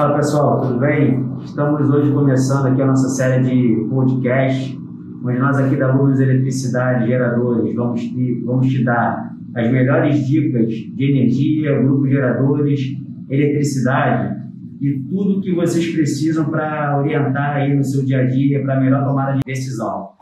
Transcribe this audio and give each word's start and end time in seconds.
Fala 0.00 0.16
pessoal, 0.16 0.62
tudo 0.62 0.80
bem? 0.80 1.28
Estamos 1.44 1.90
hoje 1.90 2.10
começando 2.10 2.68
aqui 2.68 2.80
a 2.80 2.86
nossa 2.86 3.06
série 3.10 3.44
de 3.44 3.86
podcast, 3.90 4.74
onde 5.22 5.38
nós 5.38 5.58
aqui 5.58 5.76
da 5.76 5.92
Luz 5.92 6.18
Eletricidade 6.18 7.06
Geradores 7.06 7.74
vamos 7.74 8.00
te, 8.00 8.42
vamos 8.46 8.66
te 8.68 8.82
dar 8.82 9.30
as 9.54 9.70
melhores 9.70 10.26
dicas 10.26 10.68
de 10.68 11.04
energia, 11.04 11.82
grupos 11.82 12.08
geradores, 12.08 12.80
eletricidade 13.28 14.40
e 14.80 15.00
tudo 15.00 15.42
que 15.42 15.54
vocês 15.54 15.94
precisam 15.94 16.46
para 16.46 16.98
orientar 16.98 17.56
aí 17.56 17.76
no 17.76 17.84
seu 17.84 18.02
dia 18.02 18.20
a 18.20 18.24
dia 18.24 18.62
para 18.62 18.80
melhor 18.80 19.04
tomada 19.04 19.34
de 19.34 19.42
decisão. 19.44 20.12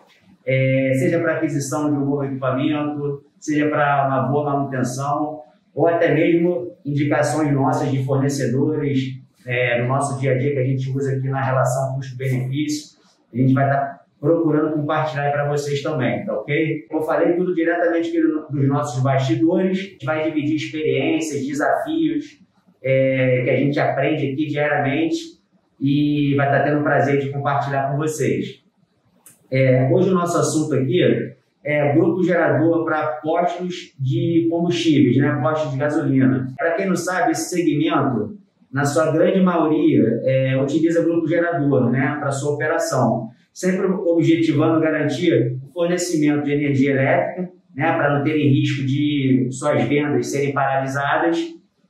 É, 0.45 0.91
seja 0.99 1.21
para 1.21 1.37
aquisição 1.37 1.89
de 1.89 1.99
um 1.99 2.05
novo 2.05 2.25
equipamento, 2.25 3.23
seja 3.39 3.69
para 3.69 4.09
uma 4.09 4.23
boa 4.23 4.57
manutenção, 4.57 5.39
ou 5.73 5.87
até 5.87 6.13
mesmo 6.13 6.67
indicações 6.85 7.55
nossas 7.55 7.93
de 7.93 8.05
fornecedores 8.05 9.18
é, 9.49 9.81
no 9.81 9.89
nosso 9.89 10.21
dia 10.21 10.33
a 10.33 10.39
dia 10.39 10.53
que 10.53 10.59
a 10.59 10.65
gente 10.65 10.91
usa 10.91 11.17
aqui 11.17 11.27
na 11.27 11.43
relação 11.43 11.95
custo-benefício. 11.95 12.99
A 13.33 13.37
gente 13.39 13.55
vai 13.55 13.65
estar 13.65 14.05
procurando 14.21 14.75
compartilhar 14.75 15.33
para 15.33 15.49
vocês 15.49 15.83
também, 15.83 16.23
tá 16.27 16.35
ok? 16.35 16.83
Como 16.87 17.01
eu 17.01 17.07
falei, 17.07 17.35
tudo 17.35 17.55
diretamente 17.55 18.13
dos 18.13 18.69
nossos 18.69 19.03
bastidores. 19.03 19.79
A 19.79 19.83
gente 19.83 20.05
vai 20.05 20.25
dividir 20.25 20.57
experiências, 20.57 21.47
desafios 21.47 22.41
é, 22.83 23.43
que 23.45 23.51
a 23.51 23.57
gente 23.57 23.81
aprende 23.81 24.33
aqui 24.33 24.47
diariamente 24.49 25.39
e 25.81 26.35
vai 26.37 26.49
estar 26.49 26.65
tendo 26.65 26.81
o 26.81 26.85
prazer 26.85 27.19
de 27.19 27.31
compartilhar 27.31 27.91
com 27.91 27.97
vocês. 27.97 28.63
É, 29.51 29.89
hoje 29.91 30.11
o 30.11 30.15
nosso 30.15 30.37
assunto 30.37 30.75
aqui 30.75 31.01
é 31.65 31.95
grupo 31.95 32.23
gerador 32.23 32.85
para 32.85 33.13
postos 33.23 33.95
de 33.99 34.47
combustíveis, 34.51 35.17
né? 35.17 35.39
postos 35.41 35.73
de 35.73 35.79
gasolina. 35.79 36.53
Para 36.55 36.73
quem 36.73 36.87
não 36.87 36.97
sabe, 36.97 37.33
esse 37.33 37.49
segmento 37.49 38.38
na 38.73 38.85
sua 38.85 39.11
grande 39.11 39.41
maioria, 39.41 40.21
é, 40.25 40.61
utiliza 40.61 41.03
grupo 41.03 41.27
gerador 41.27 41.91
né, 41.91 42.17
para 42.21 42.31
sua 42.31 42.55
operação, 42.55 43.29
sempre 43.53 43.87
objetivando 43.87 44.81
garantir 44.81 45.59
o 45.67 45.73
fornecimento 45.73 46.45
de 46.45 46.53
energia 46.53 46.93
elétrica, 46.93 47.51
né, 47.75 47.93
para 47.93 48.19
não 48.19 48.25
terem 48.25 48.49
risco 48.49 48.87
de 48.87 49.49
suas 49.51 49.83
vendas 49.85 50.31
serem 50.31 50.53
paralisadas, 50.53 51.39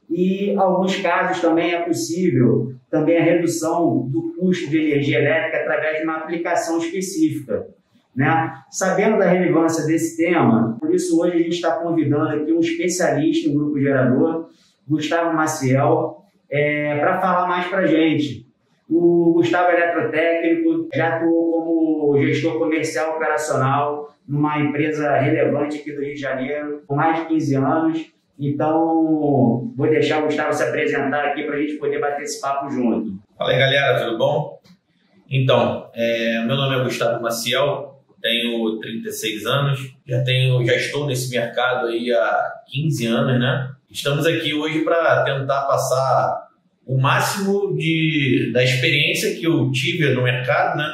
e 0.08 0.50
em 0.50 0.56
alguns 0.56 0.96
casos 0.96 1.40
também 1.40 1.74
é 1.74 1.82
possível 1.82 2.72
também 2.90 3.18
a 3.18 3.22
redução 3.22 4.08
do 4.08 4.34
custo 4.38 4.70
de 4.70 4.78
energia 4.78 5.18
elétrica 5.18 5.58
através 5.58 5.98
de 5.98 6.04
uma 6.04 6.16
aplicação 6.16 6.78
específica. 6.78 7.66
Né? 8.16 8.52
Sabendo 8.70 9.18
da 9.18 9.26
relevância 9.26 9.86
desse 9.86 10.16
tema, 10.16 10.76
por 10.80 10.92
isso 10.94 11.20
hoje 11.20 11.34
a 11.34 11.38
gente 11.38 11.50
está 11.50 11.72
convidando 11.72 12.30
aqui 12.30 12.52
um 12.52 12.60
especialista 12.60 13.48
em 13.48 13.54
grupo 13.54 13.78
gerador, 13.78 14.48
Gustavo 14.88 15.36
Maciel, 15.36 16.17
é, 16.50 16.98
para 16.98 17.20
falar 17.20 17.46
mais 17.46 17.66
para 17.66 17.80
a 17.80 17.86
gente. 17.86 18.46
O 18.88 19.32
Gustavo 19.34 19.70
é 19.70 19.77
eletrotécnico, 19.77 20.88
já 20.94 21.16
atuou 21.16 21.52
como 21.52 22.27
gestor 22.27 22.58
comercial 22.58 23.16
operacional 23.16 24.14
numa 24.27 24.58
empresa 24.58 25.16
relevante 25.18 25.78
aqui 25.78 25.92
do 25.92 26.02
Rio 26.02 26.14
de 26.14 26.20
Janeiro, 26.20 26.82
por 26.86 26.96
mais 26.96 27.20
de 27.20 27.27
15 27.27 27.55
anos. 27.56 28.06
Então, 28.38 29.72
vou 29.77 29.88
deixar 29.90 30.20
o 30.20 30.27
Gustavo 30.27 30.52
se 30.52 30.62
apresentar 30.62 31.27
aqui 31.27 31.42
para 31.42 31.56
a 31.56 31.60
gente 31.60 31.74
poder 31.74 32.00
bater 32.00 32.22
esse 32.22 32.40
papo 32.40 32.70
junto. 32.70 33.18
Fala 33.36 33.50
aí, 33.50 33.58
galera, 33.58 34.05
tudo 34.05 34.16
bom? 34.16 34.58
Então, 35.30 35.90
é, 35.94 36.44
meu 36.46 36.56
nome 36.56 36.77
é 36.78 36.84
Gustavo 36.84 37.22
Maciel, 37.22 38.00
tenho 38.22 38.78
36 38.78 39.46
anos, 39.46 39.94
já 40.06 40.22
tenho, 40.24 40.64
já 40.64 40.74
estou 40.74 41.06
nesse 41.06 41.30
mercado 41.30 41.88
aí 41.88 42.10
há 42.12 42.52
15 42.68 43.06
anos, 43.06 43.40
né? 43.40 43.70
Estamos 43.91 44.27
aqui 44.27 44.53
hoje 44.53 44.81
para 44.81 45.25
tentar 45.25 45.62
passar 45.62 46.48
o 46.86 47.00
máximo 47.00 47.75
de, 47.75 48.50
da 48.53 48.62
experiência 48.62 49.35
que 49.35 49.46
eu 49.46 49.73
tive 49.73 50.12
no 50.12 50.24
mercado, 50.24 50.77
né? 50.77 50.85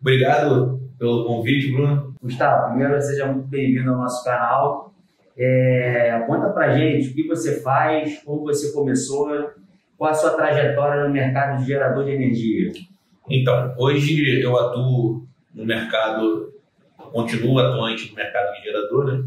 Obrigado 0.00 0.80
pelo 0.98 1.26
convite, 1.26 1.70
Bruno. 1.70 2.14
Gustavo, 2.22 2.70
primeiro 2.70 2.98
seja 3.02 3.26
muito 3.26 3.46
bem-vindo 3.48 3.90
ao 3.90 3.98
nosso 3.98 4.24
canal. 4.24 4.94
É, 5.36 6.24
conta 6.26 6.48
pra 6.48 6.74
gente 6.74 7.10
o 7.10 7.14
que 7.14 7.28
você 7.28 7.60
faz, 7.60 8.22
como 8.24 8.44
você 8.44 8.72
começou, 8.72 9.50
qual 9.98 10.10
a 10.10 10.14
sua 10.14 10.30
trajetória 10.30 11.04
no 11.04 11.12
mercado 11.12 11.60
de 11.60 11.66
gerador 11.66 12.06
de 12.06 12.12
energia. 12.12 12.72
Então, 13.28 13.74
hoje 13.76 14.40
eu 14.40 14.58
atuo 14.58 15.22
no 15.54 15.66
mercado, 15.66 16.50
continuo 17.12 17.58
atuante 17.58 18.08
no 18.08 18.16
mercado 18.16 18.54
de 18.54 18.62
gerador, 18.62 19.04
né? 19.04 19.24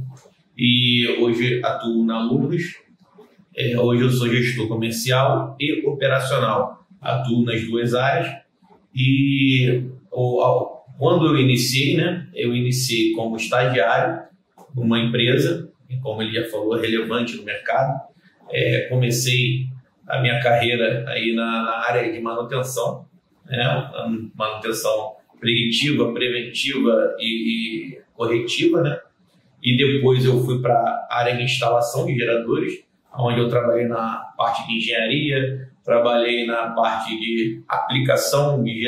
E 0.57 1.07
hoje 1.19 1.61
atuo 1.63 2.03
na 2.03 2.23
Luz, 2.23 2.80
é, 3.55 3.77
hoje 3.77 4.03
eu 4.03 4.09
sou 4.09 4.29
gestor 4.29 4.67
comercial 4.67 5.55
e 5.59 5.85
operacional. 5.85 6.85
Atuo 7.01 7.43
nas 7.43 7.63
duas 7.65 7.95
áreas 7.95 8.41
e 8.93 9.83
quando 10.97 11.25
eu 11.25 11.37
iniciei, 11.37 11.97
né, 11.97 12.27
eu 12.33 12.55
iniciei 12.55 13.13
como 13.13 13.35
estagiário 13.35 14.21
numa 14.75 14.99
empresa, 14.99 15.71
como 16.03 16.21
ele 16.21 16.33
já 16.33 16.47
falou, 16.49 16.79
relevante 16.79 17.35
no 17.35 17.43
mercado. 17.43 17.99
É, 18.51 18.87
comecei 18.89 19.65
a 20.07 20.21
minha 20.21 20.39
carreira 20.41 21.05
aí 21.09 21.33
na, 21.33 21.63
na 21.63 21.77
área 21.87 22.11
de 22.11 22.19
manutenção, 22.19 23.05
né, 23.45 23.89
manutenção 24.35 25.15
preventiva, 25.39 26.13
preventiva 26.13 27.15
e, 27.19 27.95
e 27.95 28.01
corretiva, 28.13 28.81
né? 28.81 28.99
E 29.63 29.75
depois 29.75 30.23
eu 30.23 30.43
fui 30.43 30.61
para 30.61 30.73
a 30.73 31.19
área 31.19 31.35
de 31.35 31.43
instalação 31.43 32.05
de 32.05 32.15
geradores, 32.15 32.83
onde 33.13 33.39
eu 33.39 33.49
trabalhei 33.49 33.87
na 33.87 34.31
parte 34.37 34.65
de 34.67 34.77
engenharia, 34.77 35.69
trabalhei 35.83 36.45
na 36.45 36.69
parte 36.71 37.17
de 37.17 37.63
aplicação 37.67 38.63
de 38.63 38.87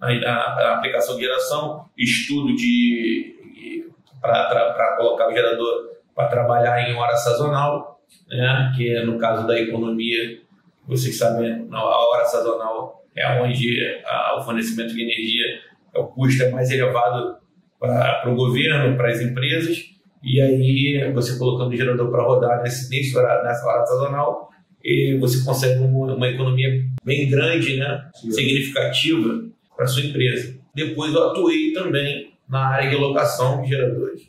na, 0.00 0.74
aplicação 0.74 1.16
de 1.16 1.22
geração, 1.22 1.86
estudo 1.96 2.54
de, 2.54 3.36
de 3.54 3.90
para 4.20 4.96
colocar 4.96 5.28
o 5.28 5.32
gerador 5.32 5.94
para 6.14 6.28
trabalhar 6.28 6.88
em 6.88 6.94
hora 6.94 7.16
sazonal, 7.16 8.00
né? 8.28 8.72
que 8.76 8.94
é 8.94 9.04
no 9.04 9.18
caso 9.18 9.46
da 9.46 9.58
economia, 9.58 10.38
vocês 10.86 11.18
sabem, 11.18 11.66
a 11.72 12.08
hora 12.08 12.24
sazonal 12.24 13.04
é 13.16 13.40
onde 13.40 14.02
a, 14.06 14.38
o 14.38 14.42
fornecimento 14.42 14.94
de 14.94 15.02
energia, 15.02 15.60
o 15.96 16.04
custo 16.04 16.42
é 16.42 16.50
mais 16.50 16.70
elevado 16.70 17.38
para 17.80 18.30
o 18.30 18.34
governo, 18.34 18.96
para 18.96 19.08
as 19.08 19.20
empresas, 19.20 19.93
e 20.24 20.40
aí, 20.40 21.12
você 21.12 21.38
colocando 21.38 21.70
o 21.70 21.76
gerador 21.76 22.10
para 22.10 22.22
rodar 22.22 22.62
nesse, 22.62 22.88
nesse 22.88 23.14
horário, 23.14 23.44
nessa 23.44 23.66
hora 23.66 23.84
sazonal, 23.84 24.48
e 24.82 25.18
você 25.20 25.44
consegue 25.44 25.80
uma, 25.80 26.14
uma 26.14 26.28
economia 26.28 26.82
bem 27.04 27.28
grande, 27.28 27.76
né? 27.76 28.08
significativa 28.14 29.44
para 29.76 29.86
sua 29.86 30.02
empresa. 30.02 30.58
Depois 30.74 31.12
eu 31.12 31.28
atuei 31.28 31.72
também 31.72 32.32
na 32.48 32.68
área 32.68 32.88
de 32.88 32.96
locação 32.96 33.60
de 33.60 33.68
geradores. 33.68 34.22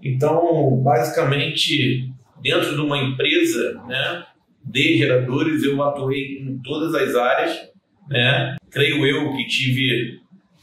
Então, 0.00 0.80
basicamente, 0.80 2.08
dentro 2.40 2.76
de 2.76 2.80
uma 2.80 2.98
empresa 2.98 3.82
né, 3.88 4.24
de 4.64 4.98
geradores, 4.98 5.64
eu 5.64 5.82
atuei 5.82 6.38
em 6.38 6.58
todas 6.62 6.94
as 6.94 7.16
áreas. 7.16 7.68
Né? 8.08 8.56
Creio 8.70 9.04
eu 9.04 9.32
que 9.32 9.46
tive, 9.46 10.20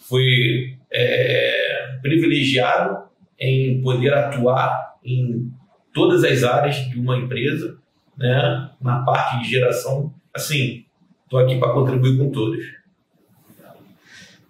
fui 0.08 0.78
é, 0.90 1.98
privilegiado 2.02 3.09
em 3.40 3.82
poder 3.82 4.14
atuar 4.14 4.98
em 5.04 5.52
todas 5.94 6.24
as 6.24 6.44
áreas 6.44 6.76
de 6.76 7.00
uma 7.00 7.18
empresa, 7.18 7.78
né, 8.18 8.70
na 8.82 9.04
parte 9.04 9.42
de 9.42 9.50
geração. 9.50 10.14
Assim, 10.34 10.86
estou 11.24 11.40
aqui 11.40 11.58
para 11.58 11.74
contribuir 11.74 12.18
com 12.18 12.30
todos. 12.30 12.64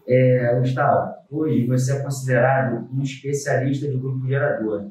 É, 0.08 0.60
Gustavo, 0.60 1.14
hoje 1.30 1.68
você 1.68 1.96
é 1.96 2.00
considerado 2.02 2.90
um 2.92 3.04
especialista 3.04 3.88
de 3.88 3.98
grupo 3.98 4.28
gerador. 4.28 4.88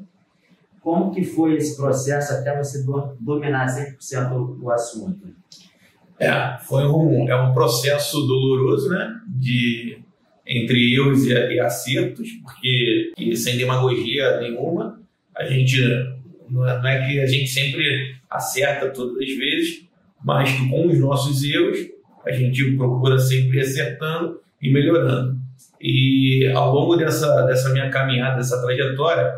Como 0.80 1.12
que 1.12 1.24
foi 1.24 1.56
esse 1.56 1.76
processo 1.76 2.32
até 2.32 2.56
você 2.56 2.84
dominar 3.18 3.66
100% 3.66 4.58
o 4.62 4.70
assunto? 4.70 5.26
É, 6.20 6.56
foi 6.62 6.86
um, 6.86 7.28
é 7.28 7.36
um 7.40 7.52
processo 7.52 8.26
doloroso, 8.26 8.90
né? 8.90 9.20
De 9.26 10.02
entre 10.48 10.94
erros 10.94 11.26
e, 11.26 11.60
acertos, 11.60 12.30
porque 12.42 13.12
sem 13.36 13.58
demagogia 13.58 14.40
nenhuma, 14.40 14.98
a 15.36 15.44
gente 15.44 15.78
não 16.48 16.66
é, 16.66 16.78
não 16.80 16.88
é 16.88 17.06
que 17.06 17.20
a 17.20 17.26
gente 17.26 17.48
sempre 17.48 18.14
acerta 18.30 18.88
todas 18.88 19.18
as 19.18 19.36
vezes, 19.36 19.84
mas 20.24 20.50
que 20.50 20.68
com 20.68 20.86
os 20.86 20.98
nossos 20.98 21.44
erros 21.44 21.78
a 22.24 22.32
gente 22.32 22.72
procura 22.72 23.18
sempre 23.18 23.60
acertando 23.60 24.40
e 24.60 24.72
melhorando. 24.72 25.38
E 25.80 26.50
ao 26.54 26.74
longo 26.74 26.96
dessa, 26.96 27.42
dessa 27.42 27.68
minha 27.70 27.90
caminhada, 27.90 28.36
dessa 28.36 28.60
trajetória, 28.60 29.32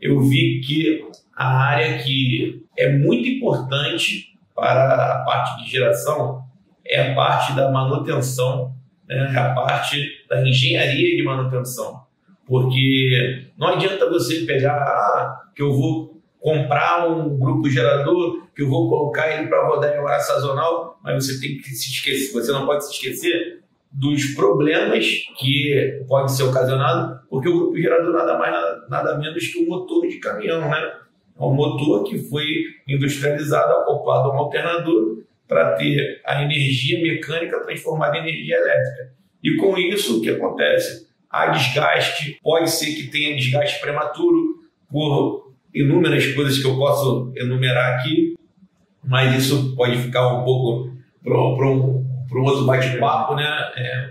eu 0.00 0.20
vi 0.20 0.60
que 0.60 1.04
a 1.34 1.68
área 1.68 1.98
que 1.98 2.62
é 2.76 2.92
muito 2.92 3.28
importante 3.28 4.34
para 4.54 5.14
a 5.14 5.24
parte 5.24 5.64
de 5.64 5.70
geração 5.70 6.42
é 6.86 7.10
a 7.10 7.14
parte 7.14 7.54
da 7.54 7.70
manutenção 7.70 8.74
né, 9.10 9.38
a 9.38 9.54
parte 9.54 10.24
da 10.28 10.46
engenharia 10.46 11.16
de 11.16 11.22
manutenção. 11.22 12.02
Porque 12.46 13.46
não 13.58 13.68
adianta 13.68 14.08
você 14.08 14.40
pegar, 14.40 14.74
ah, 14.74 15.42
que 15.54 15.62
eu 15.62 15.72
vou 15.72 16.20
comprar 16.40 17.08
um 17.08 17.38
grupo 17.38 17.68
gerador 17.68 18.48
que 18.54 18.62
eu 18.62 18.68
vou 18.68 18.88
colocar 18.88 19.30
ele 19.30 19.48
para 19.48 19.66
rodar 19.66 19.94
em 19.94 19.98
horário 19.98 20.24
sazonal, 20.24 20.98
mas 21.02 21.24
você 21.24 21.40
tem 21.40 21.58
que 21.58 21.70
se 21.70 21.90
esquecer, 21.90 22.32
você 22.32 22.50
não 22.50 22.66
pode 22.66 22.84
se 22.86 22.92
esquecer 22.92 23.60
dos 23.92 24.34
problemas 24.34 25.04
que 25.38 26.04
pode 26.08 26.32
ser 26.32 26.44
ocasionado, 26.44 27.20
porque 27.28 27.48
o 27.48 27.58
grupo 27.58 27.76
gerador 27.76 28.12
nada 28.12 28.38
mais 28.38 28.52
nada, 28.52 28.86
nada 28.88 29.18
menos 29.18 29.46
que 29.48 29.64
um 29.64 29.68
motor 29.68 30.06
de 30.06 30.18
caminhão, 30.18 30.60
né? 30.60 30.92
É 31.38 31.42
um 31.42 31.54
motor 31.54 32.04
que 32.04 32.18
foi 32.18 32.44
industrializado, 32.86 33.72
acoplado 33.72 34.30
a 34.30 34.34
um 34.34 34.38
alternador 34.38 35.22
para 35.50 35.72
ter 35.72 36.22
a 36.24 36.44
energia 36.44 37.02
mecânica 37.02 37.60
transformada 37.64 38.16
em 38.16 38.20
energia 38.20 38.54
elétrica. 38.56 39.12
E 39.42 39.56
com 39.56 39.76
isso, 39.76 40.18
o 40.18 40.22
que 40.22 40.30
acontece? 40.30 41.08
Há 41.28 41.46
desgaste, 41.48 42.38
pode 42.40 42.70
ser 42.70 42.94
que 42.94 43.08
tenha 43.08 43.34
desgaste 43.34 43.80
prematuro 43.80 44.60
por 44.88 45.52
inúmeras 45.74 46.24
coisas 46.34 46.56
que 46.60 46.66
eu 46.68 46.76
posso 46.76 47.32
enumerar 47.36 47.98
aqui, 47.98 48.34
mas 49.02 49.36
isso 49.36 49.74
pode 49.74 49.98
ficar 49.98 50.34
um 50.34 50.44
pouco 50.44 50.92
para 51.24 51.34
um, 51.34 52.06
um 52.32 52.44
outro 52.44 52.64
bate-papo, 52.64 53.34
né? 53.34 53.72
É, 53.76 54.10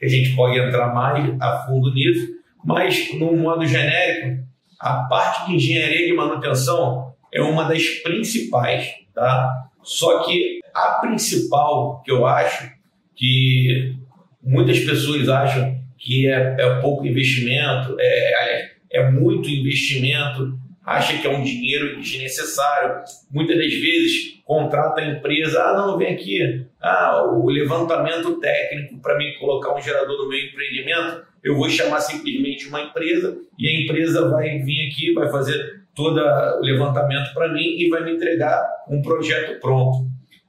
a 0.00 0.08
gente 0.08 0.36
pode 0.36 0.56
entrar 0.56 0.94
mais 0.94 1.34
a 1.40 1.66
fundo 1.66 1.92
nisso, 1.92 2.28
mas, 2.64 3.12
no 3.18 3.36
modo 3.36 3.66
genérico, 3.66 4.46
a 4.78 5.02
parte 5.08 5.46
de 5.48 5.56
engenharia 5.56 6.06
de 6.06 6.12
manutenção 6.12 7.12
é 7.32 7.42
uma 7.42 7.64
das 7.64 7.84
principais, 8.02 8.88
tá? 9.12 9.69
Só 9.82 10.24
que 10.24 10.60
a 10.74 10.98
principal 11.00 12.02
que 12.04 12.10
eu 12.10 12.26
acho 12.26 12.70
que 13.16 13.94
muitas 14.42 14.80
pessoas 14.80 15.28
acham 15.28 15.78
que 15.98 16.28
é, 16.28 16.56
é 16.58 16.80
pouco 16.80 17.06
investimento, 17.06 17.96
é, 17.98 18.62
é, 18.62 18.70
é 18.92 19.10
muito 19.10 19.48
investimento, 19.48 20.58
acha 20.84 21.16
que 21.18 21.26
é 21.26 21.30
um 21.30 21.42
dinheiro 21.42 22.00
desnecessário. 22.00 23.02
Muitas 23.30 23.56
das 23.56 23.72
vezes 23.72 24.40
contrata 24.44 25.00
a 25.00 25.06
empresa, 25.06 25.62
ah, 25.62 25.76
não, 25.76 25.98
vem 25.98 26.14
aqui, 26.14 26.66
ah, 26.80 27.24
o 27.32 27.48
levantamento 27.48 28.40
técnico 28.40 29.00
para 29.00 29.16
mim 29.16 29.34
colocar 29.38 29.74
um 29.74 29.80
gerador 29.80 30.16
no 30.16 30.28
meu 30.28 30.38
empreendimento, 30.38 31.22
eu 31.42 31.54
vou 31.56 31.68
chamar 31.68 32.00
simplesmente 32.00 32.68
uma 32.68 32.82
empresa 32.82 33.38
e 33.58 33.68
a 33.68 33.80
empresa 33.80 34.28
vai 34.28 34.58
vir 34.58 34.88
aqui, 34.88 35.12
vai 35.12 35.30
fazer 35.30 35.79
todo 35.94 36.18
o 36.18 36.60
levantamento 36.60 37.32
para 37.34 37.52
mim 37.52 37.76
e 37.78 37.88
vai 37.88 38.04
me 38.04 38.14
entregar 38.14 38.66
um 38.88 39.02
projeto 39.02 39.60
pronto. 39.60 40.06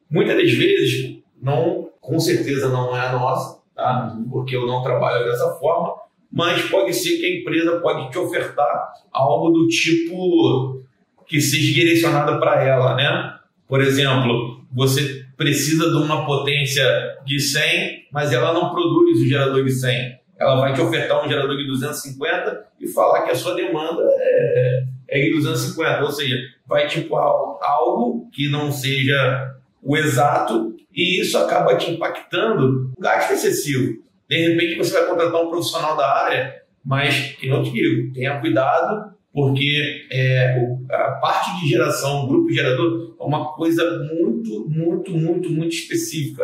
Muitas 0.09 0.35
das 0.37 0.51
vezes, 0.51 1.17
não, 1.41 1.89
com 1.99 2.19
certeza 2.19 2.69
não 2.69 2.95
é 2.95 3.07
a 3.07 3.11
nossa, 3.13 3.59
tá? 3.75 4.15
porque 4.29 4.55
eu 4.55 4.67
não 4.67 4.83
trabalho 4.83 5.25
dessa 5.25 5.49
forma, 5.55 5.93
mas 6.31 6.69
pode 6.69 6.93
ser 6.93 7.17
que 7.17 7.25
a 7.25 7.39
empresa 7.39 7.79
pode 7.79 8.09
te 8.09 8.17
ofertar 8.17 8.93
algo 9.11 9.49
do 9.51 9.67
tipo 9.67 10.81
que 11.27 11.39
seja 11.39 11.73
direcionado 11.73 12.39
para 12.39 12.63
ela, 12.63 12.95
né? 12.95 13.35
Por 13.67 13.81
exemplo, 13.81 14.65
você 14.71 15.25
precisa 15.37 15.89
de 15.89 15.95
uma 15.95 16.25
potência 16.25 16.83
de 17.25 17.39
100, 17.39 18.07
mas 18.11 18.33
ela 18.33 18.53
não 18.53 18.69
produz 18.69 19.19
o 19.19 19.25
gerador 19.25 19.63
de 19.63 19.71
100. 19.71 20.19
Ela 20.37 20.59
vai 20.59 20.73
te 20.73 20.81
ofertar 20.81 21.23
um 21.23 21.29
gerador 21.29 21.55
de 21.55 21.67
250 21.67 22.65
e 22.79 22.87
falar 22.87 23.21
que 23.21 23.31
a 23.31 23.35
sua 23.35 23.55
demanda 23.55 24.01
é, 24.03 24.83
é 25.11 25.19
de 25.19 25.33
250. 25.33 26.03
Ou 26.03 26.11
seja, 26.11 26.37
vai 26.65 26.87
tipo 26.87 27.15
algo 27.15 28.29
que 28.31 28.49
não 28.49 28.71
seja 28.71 29.55
o 29.83 29.97
exato 29.97 30.75
e 30.93 31.21
isso 31.21 31.37
acaba 31.37 31.75
te 31.75 31.91
impactando 31.91 32.91
gasto 32.97 33.33
excessivo. 33.33 34.01
De 34.29 34.37
repente 34.37 34.77
você 34.77 34.93
vai 34.93 35.07
contratar 35.07 35.41
um 35.41 35.49
profissional 35.49 35.97
da 35.97 36.07
área, 36.23 36.61
mas 36.83 37.33
que 37.33 37.47
não 37.47 37.61
te 37.61 37.71
digo, 37.71 38.13
tenha 38.13 38.39
cuidado, 38.39 39.13
porque 39.33 40.07
é, 40.11 40.67
a 40.89 41.11
parte 41.21 41.59
de 41.59 41.69
geração, 41.69 42.23
o 42.23 42.27
grupo 42.27 42.51
gerador, 42.51 43.15
é 43.19 43.23
uma 43.23 43.53
coisa 43.53 43.83
muito, 44.13 44.69
muito, 44.69 45.11
muito, 45.11 45.49
muito 45.49 45.73
específica. 45.73 46.43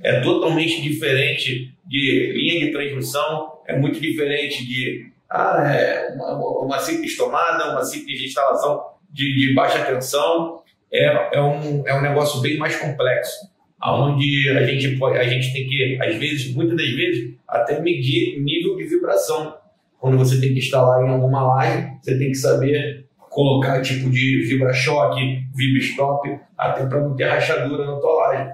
É 0.00 0.20
totalmente 0.20 0.82
diferente 0.82 1.74
de 1.86 2.32
linha 2.34 2.66
de 2.66 2.72
transmissão, 2.72 3.52
é 3.66 3.78
muito 3.78 4.00
diferente 4.00 4.66
de 4.66 5.13
ah, 5.34 5.74
é 5.74 6.12
uma, 6.14 6.64
uma, 6.64 6.78
simples 6.78 7.16
tomada, 7.16 7.72
uma 7.72 7.84
simples 7.84 8.20
instalação 8.20 8.82
de, 9.10 9.34
de 9.34 9.54
baixa 9.54 9.84
tensão. 9.84 10.62
É, 10.92 11.36
é, 11.36 11.42
um, 11.42 11.82
é 11.86 11.94
um 11.94 12.02
negócio 12.02 12.40
bem 12.40 12.56
mais 12.56 12.76
complexo 12.76 13.52
onde 13.92 14.48
a 14.48 14.64
gente, 14.64 15.04
a 15.04 15.24
gente 15.24 15.52
tem 15.52 15.68
que, 15.68 15.98
às 16.00 16.16
vezes, 16.16 16.54
muitas 16.54 16.76
das 16.76 16.90
vezes, 16.90 17.34
até 17.46 17.80
medir 17.80 18.40
nível 18.42 18.76
de 18.76 18.84
vibração. 18.84 19.54
Quando 20.00 20.18
você 20.18 20.40
tem 20.40 20.52
que 20.52 20.58
instalar 20.58 21.04
em 21.04 21.10
alguma 21.10 21.46
laje, 21.46 21.86
você 22.00 22.18
tem 22.18 22.28
que 22.28 22.36
saber 22.36 23.06
colocar 23.30 23.82
tipo 23.82 24.10
de 24.10 24.46
vibra-choque, 24.48 25.42
vibra-stop, 25.54 26.38
até 26.56 26.86
para 26.86 27.00
não 27.00 27.16
ter 27.16 27.24
rachadura 27.24 27.84
na 27.84 27.98
tua 27.98 28.14
laje. 28.14 28.50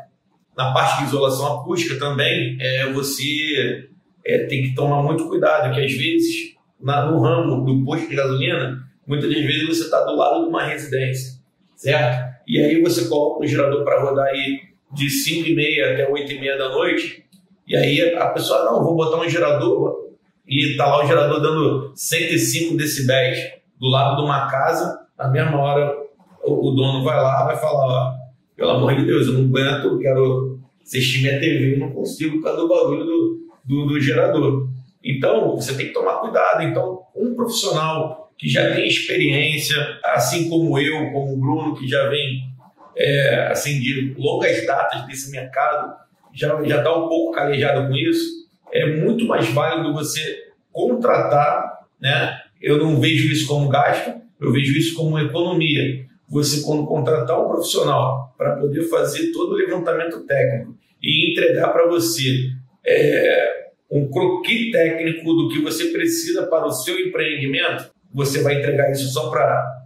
Na 0.57 0.73
parte 0.73 0.99
de 0.99 1.09
isolação 1.09 1.61
acústica 1.61 1.99
também, 1.99 2.57
é, 2.61 2.93
você 2.93 3.89
é, 4.25 4.47
tem 4.47 4.63
que 4.63 4.75
tomar 4.75 5.03
muito 5.03 5.29
cuidado, 5.29 5.75
que 5.75 5.81
às 5.81 5.93
vezes, 5.93 6.55
na, 6.81 7.11
no 7.11 7.21
ramo 7.21 7.65
do 7.65 7.85
posto 7.85 8.09
de 8.09 8.17
gasolina, 8.17 8.83
muitas 9.07 9.31
das 9.31 9.43
vezes 9.43 9.69
você 9.69 9.85
está 9.85 10.05
do 10.05 10.17
lado 10.17 10.43
de 10.43 10.49
uma 10.49 10.65
residência, 10.65 11.41
certo? 11.77 12.31
E 12.47 12.59
aí 12.59 12.81
você 12.81 13.09
coloca 13.09 13.45
um 13.45 13.47
gerador 13.47 13.85
para 13.85 14.03
rodar 14.03 14.27
aí 14.27 14.61
de 14.93 15.09
5 15.09 15.49
e 15.49 15.55
meia 15.55 15.93
até 15.93 16.11
8 16.11 16.33
e 16.33 16.41
meia 16.41 16.57
da 16.57 16.69
noite, 16.69 17.25
e 17.67 17.77
aí 17.77 18.15
a 18.15 18.27
pessoa, 18.29 18.65
não, 18.65 18.83
vou 18.83 18.97
botar 18.97 19.19
um 19.19 19.29
gerador, 19.29 20.11
e 20.47 20.77
tá 20.77 20.87
lá 20.87 21.05
o 21.05 21.07
gerador 21.07 21.41
dando 21.41 21.93
105 21.95 22.77
decibéis 22.77 23.39
do 23.79 23.89
lado 23.89 24.17
de 24.17 24.23
uma 24.23 24.51
casa, 24.51 25.07
na 25.17 25.29
mesma 25.29 25.59
hora 25.59 26.01
o, 26.43 26.71
dono 26.73 27.05
vai 27.05 27.17
lá, 27.17 27.45
vai 27.45 27.57
falar, 27.57 27.87
ó, 27.87 28.15
pelo 28.57 28.71
amor 28.71 28.97
de 28.97 29.05
Deus, 29.05 29.27
eu 29.27 29.35
não 29.35 29.45
aguento, 29.45 29.87
eu 29.87 29.99
quero 29.99 30.59
assistir 30.83 31.23
minha 31.23 31.39
TV, 31.39 31.77
não 31.77 31.91
consigo 31.93 32.37
por 32.37 32.45
causa 32.45 32.61
do 32.61 32.69
barulho 32.69 33.05
do, 33.05 33.41
do, 33.65 33.87
do 33.87 34.01
gerador. 34.01 34.70
Então, 35.03 35.57
você 35.57 35.75
tem 35.75 35.87
que 35.87 35.93
tomar 35.93 36.19
cuidado. 36.19 36.63
Então, 36.63 37.03
um 37.15 37.35
profissional 37.35 38.33
que 38.39 38.49
já 38.49 38.75
tem 38.75 38.87
experiência, 38.87 39.77
assim 40.05 40.49
como 40.49 40.79
eu, 40.79 41.11
como 41.13 41.35
o 41.35 41.37
Bruno, 41.37 41.77
que 41.77 41.87
já 41.87 42.09
vem 42.09 42.51
é, 42.97 43.49
assim, 43.51 43.81
de 43.81 44.15
longas 44.19 44.67
datas 44.67 45.07
desse 45.07 45.31
mercado, 45.31 45.95
já 46.33 46.59
está 46.61 46.97
um 46.97 47.09
pouco 47.09 47.33
calejado 47.33 47.89
com 47.89 47.95
isso, 47.95 48.49
é 48.73 48.97
muito 48.97 49.27
mais 49.27 49.49
válido 49.49 49.93
você 49.93 50.45
contratar, 50.73 51.81
né? 52.01 52.39
Eu 52.61 52.79
não 52.79 53.01
vejo 53.01 53.33
isso 53.33 53.47
como 53.47 53.69
gasto, 53.69 54.13
eu 54.41 54.53
vejo 54.53 54.77
isso 54.77 54.95
como 54.95 55.19
economia. 55.19 56.07
Você, 56.29 56.63
quando 56.63 56.87
contratar 56.87 57.43
um 57.43 57.49
profissional 57.49 58.35
para 58.39 58.57
poder 58.57 58.83
fazer 58.85 59.33
todo 59.33 59.53
o 59.53 59.57
levantamento 59.57 60.25
técnico 60.27 60.77
e 61.03 61.33
entregar 61.33 61.69
para 61.73 61.89
você 61.89 62.51
é, 62.87 63.60
um 63.91 64.09
croquis 64.09 64.71
técnico 64.71 65.33
do 65.33 65.49
que 65.49 65.61
você 65.61 65.87
precisa 65.87 66.47
para 66.47 66.67
o 66.67 66.73
seu 66.73 66.99
empreendimento, 66.99 67.91
você 68.13 68.43
vai 68.43 68.59
entregar 68.59 68.91
isso 68.91 69.13
só 69.13 69.31
para 69.31 69.81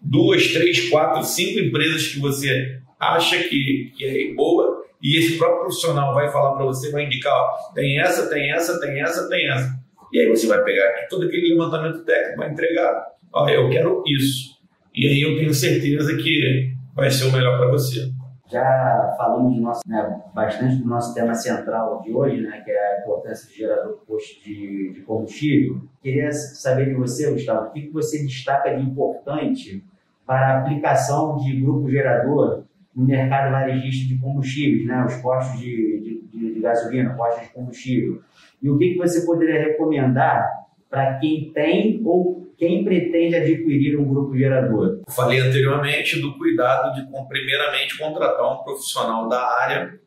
duas, 0.00 0.52
três, 0.52 0.88
quatro, 0.90 1.22
cinco 1.24 1.60
empresas 1.60 2.08
que 2.08 2.18
você 2.18 2.78
acha 3.00 3.38
que, 3.38 3.92
que 3.96 4.04
é 4.04 4.34
boa 4.34 4.84
e 5.02 5.18
esse 5.18 5.38
próprio 5.38 5.60
profissional 5.60 6.12
vai 6.12 6.30
falar 6.30 6.56
para 6.56 6.64
você, 6.64 6.90
vai 6.90 7.04
indicar, 7.04 7.32
ó, 7.32 7.72
tem 7.72 8.00
essa, 8.00 8.28
tem 8.28 8.50
essa, 8.50 8.80
tem 8.80 9.00
essa, 9.00 9.28
tem 9.28 9.48
essa. 9.48 9.78
E 10.12 10.20
aí 10.20 10.28
você 10.28 10.46
vai 10.46 10.62
pegar 10.64 11.06
todo 11.08 11.26
aquele 11.26 11.50
levantamento 11.50 12.04
técnico, 12.04 12.38
vai 12.38 12.50
entregar, 12.50 13.06
ó, 13.32 13.48
eu 13.48 13.70
quero 13.70 14.02
isso. 14.06 14.58
E 14.94 15.06
aí 15.06 15.22
eu 15.22 15.36
tenho 15.36 15.54
certeza 15.54 16.16
que 16.16 16.72
vai 16.94 17.10
ser 17.10 17.26
o 17.26 17.32
melhor 17.32 17.58
para 17.58 17.68
você. 17.68 18.10
Já 18.50 19.14
falamos 19.18 19.60
nosso, 19.60 19.82
né, 19.86 20.22
bastante 20.34 20.76
do 20.76 20.88
nosso 20.88 21.14
tema 21.14 21.34
central 21.34 22.00
de 22.00 22.12
hoje, 22.12 22.40
né, 22.40 22.62
que 22.64 22.70
é 22.70 22.96
a 22.96 23.00
importância 23.00 23.46
do 23.46 23.54
gerador 23.54 23.98
posto 24.06 24.42
de, 24.42 24.92
de 24.94 25.00
combustível. 25.02 25.82
Queria 26.02 26.32
saber 26.32 26.86
de 26.86 26.94
você, 26.94 27.30
Gustavo, 27.30 27.68
o 27.68 27.72
que, 27.72 27.82
que 27.82 27.92
você 27.92 28.22
destaca 28.22 28.74
de 28.74 28.82
importante 28.82 29.84
para 30.26 30.54
a 30.54 30.58
aplicação 30.60 31.36
de 31.36 31.60
grupo 31.60 31.90
gerador 31.90 32.64
no 32.94 33.06
mercado 33.06 33.52
varejista 33.52 34.08
de 34.08 34.18
combustíveis, 34.18 34.86
né, 34.86 35.04
os 35.04 35.16
postos 35.16 35.60
de, 35.60 36.22
de, 36.32 36.54
de 36.54 36.60
gasolina, 36.60 37.14
postos 37.14 37.46
de 37.46 37.52
combustível. 37.52 38.22
E 38.62 38.70
o 38.70 38.78
que, 38.78 38.94
que 38.94 38.98
você 38.98 39.26
poderia 39.26 39.62
recomendar 39.62 40.67
para 40.90 41.18
quem 41.18 41.52
tem 41.52 42.00
ou 42.04 42.48
quem 42.56 42.84
pretende 42.84 43.36
adquirir 43.36 43.98
um 43.98 44.04
grupo 44.04 44.36
gerador? 44.36 45.00
Falei 45.08 45.38
anteriormente 45.38 46.20
do 46.20 46.36
cuidado 46.36 46.94
de, 46.94 47.06
primeiramente, 47.28 47.98
contratar 47.98 48.52
um 48.52 48.64
profissional 48.64 49.28
da 49.28 49.40
área 49.40 49.98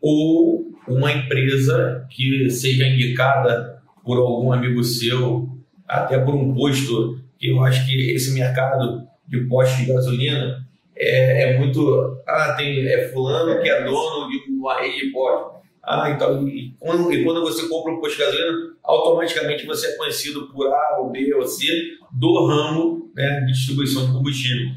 ou 0.00 0.70
uma 0.88 1.12
empresa 1.12 2.06
que 2.10 2.48
seja 2.48 2.86
indicada 2.86 3.82
por 4.02 4.16
algum 4.18 4.52
amigo 4.52 4.82
seu, 4.82 5.48
até 5.86 6.18
por 6.18 6.34
um 6.34 6.54
posto, 6.54 7.20
que 7.38 7.50
eu 7.50 7.62
acho 7.62 7.86
que 7.86 8.12
esse 8.12 8.32
mercado 8.32 9.06
de 9.28 9.40
posto 9.42 9.76
de 9.76 9.86
gasolina 9.86 10.66
é, 10.96 11.42
é 11.42 11.58
muito. 11.58 12.22
Ah, 12.26 12.54
tem 12.56 12.86
é 12.86 13.08
fulano 13.08 13.60
que 13.62 13.68
é 13.68 13.84
dono 13.84 14.28
de 14.28 14.50
uma 14.50 14.80
rede 14.80 15.06
de 15.06 15.12
posto. 15.12 15.59
Ah, 15.82 16.10
então, 16.10 16.46
e 16.46 16.74
quando, 16.78 17.12
e 17.12 17.24
quando 17.24 17.40
você 17.40 17.68
compra 17.68 17.92
um 17.92 18.00
posto 18.00 18.18
de 18.18 18.24
gasolina, 18.24 18.74
automaticamente 18.82 19.66
você 19.66 19.88
é 19.88 19.96
conhecido 19.96 20.48
por 20.48 20.68
A, 20.68 20.98
ou 21.00 21.10
B, 21.10 21.34
ou 21.34 21.46
C 21.46 21.66
do 22.12 22.46
ramo 22.46 23.10
né, 23.14 23.40
de 23.40 23.52
distribuição 23.52 24.06
de 24.06 24.12
combustível. 24.12 24.68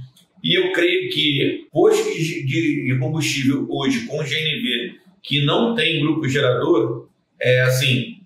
E 0.43 0.57
eu 0.57 0.71
creio 0.71 1.09
que 1.09 1.67
postos 1.71 2.13
de, 2.13 2.45
de 2.45 2.97
combustível 2.99 3.65
hoje 3.69 4.05
com 4.05 4.17
GNV 4.17 4.95
que 5.21 5.45
não 5.45 5.73
tem 5.73 6.01
grupo 6.01 6.27
gerador, 6.27 7.07
é 7.39 7.61
assim, 7.61 8.17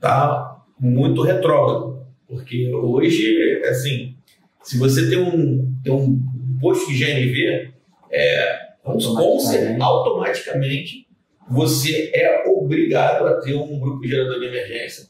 tá 0.00 0.60
muito 0.78 1.22
retrógrado. 1.22 2.04
Porque 2.26 2.72
hoje, 2.74 3.62
assim, 3.64 4.16
se 4.62 4.78
você 4.78 5.08
tem 5.08 5.18
um, 5.18 5.72
tem 5.84 5.92
um 5.92 6.20
posto 6.60 6.90
de 6.90 6.98
GNV, 6.98 7.72
é, 8.10 8.72
automaticamente. 8.84 9.82
automaticamente 9.82 11.06
você 11.52 12.10
é 12.14 12.48
obrigado 12.48 13.26
a 13.26 13.40
ter 13.40 13.54
um 13.54 13.78
grupo 13.78 14.06
gerador 14.06 14.40
de 14.40 14.46
emergência. 14.46 15.06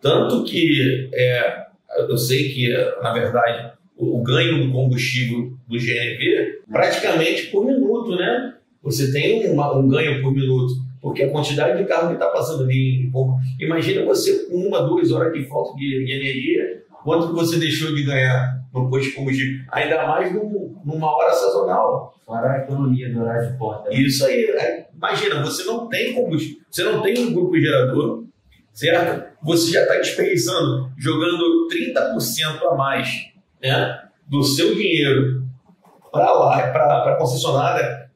Tanto 0.00 0.44
que 0.44 1.10
é, 1.12 1.66
eu 2.08 2.16
sei 2.16 2.48
que, 2.48 2.68
na 3.02 3.12
verdade, 3.12 3.72
o, 3.96 4.20
o 4.20 4.22
ganho 4.22 4.66
do 4.66 4.72
combustível 4.72 5.52
do 5.68 5.78
GNV 5.78 6.62
praticamente 6.70 7.48
por 7.48 7.66
minuto, 7.66 8.16
né? 8.16 8.54
Você 8.82 9.12
tem 9.12 9.48
uma, 9.50 9.76
um 9.76 9.86
ganho 9.86 10.22
por 10.22 10.32
minuto, 10.32 10.72
porque 11.00 11.24
a 11.24 11.30
quantidade 11.30 11.78
de 11.78 11.84
carro 11.84 12.08
que 12.08 12.14
está 12.14 12.28
passando 12.28 12.64
ali. 12.64 13.10
Imagina 13.60 14.04
você 14.04 14.46
com 14.46 14.56
uma, 14.56 14.82
duas 14.82 15.12
horas 15.12 15.32
de 15.32 15.46
falta 15.46 15.76
de, 15.76 16.04
de 16.04 16.12
energia, 16.12 16.82
quanto 17.04 17.28
que 17.28 17.34
você 17.34 17.58
deixou 17.58 17.94
de 17.94 18.02
ganhar 18.02 18.60
no 18.72 18.88
posto 18.88 19.10
de 19.10 19.14
combustível? 19.14 19.60
Ainda 19.70 20.06
mais 20.06 20.34
num, 20.34 20.74
numa 20.84 21.14
hora 21.14 21.32
sazonal. 21.32 22.14
Fora 22.24 22.52
a 22.52 22.58
economia 22.58 23.12
do 23.12 23.20
horário 23.20 23.52
de 23.52 23.58
porta. 23.58 23.94
Isso 23.94 24.24
aí. 24.24 24.81
Imagina, 25.02 25.42
você 25.42 25.64
não 25.64 25.88
tem 25.88 26.14
combustível, 26.14 26.62
você 26.70 26.84
não 26.84 27.02
tem 27.02 27.18
um 27.26 27.34
grupo 27.34 27.58
gerador, 27.58 28.24
certo? 28.72 29.36
Você 29.42 29.72
já 29.72 29.82
está 29.82 29.96
desperdiçando, 29.96 30.92
jogando 30.96 31.66
30% 31.68 32.62
a 32.70 32.76
mais 32.76 33.08
né, 33.60 34.00
do 34.28 34.44
seu 34.44 34.72
dinheiro 34.76 35.42
para 36.12 36.32
lá, 36.32 36.68
para 36.68 37.14
a 37.14 37.16
concessionária, 37.16 38.08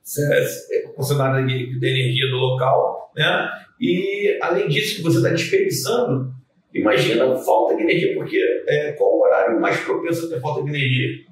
concessionária 0.94 1.44
de, 1.44 1.76
de 1.76 1.86
energia 1.88 2.30
do 2.30 2.36
local, 2.36 3.10
né? 3.16 3.50
E 3.80 4.38
além 4.40 4.68
disso, 4.68 5.02
você 5.02 5.16
está 5.16 5.30
desperdiçando, 5.30 6.32
imagina 6.72 7.34
falta 7.34 7.74
de 7.74 7.82
energia, 7.82 8.14
porque 8.14 8.38
é, 8.68 8.92
qual 8.92 9.12
o 9.12 9.22
horário 9.22 9.60
mais 9.60 9.80
propenso 9.80 10.26
a 10.26 10.28
ter 10.28 10.40
falta 10.40 10.62
de 10.62 10.68
energia? 10.68 11.26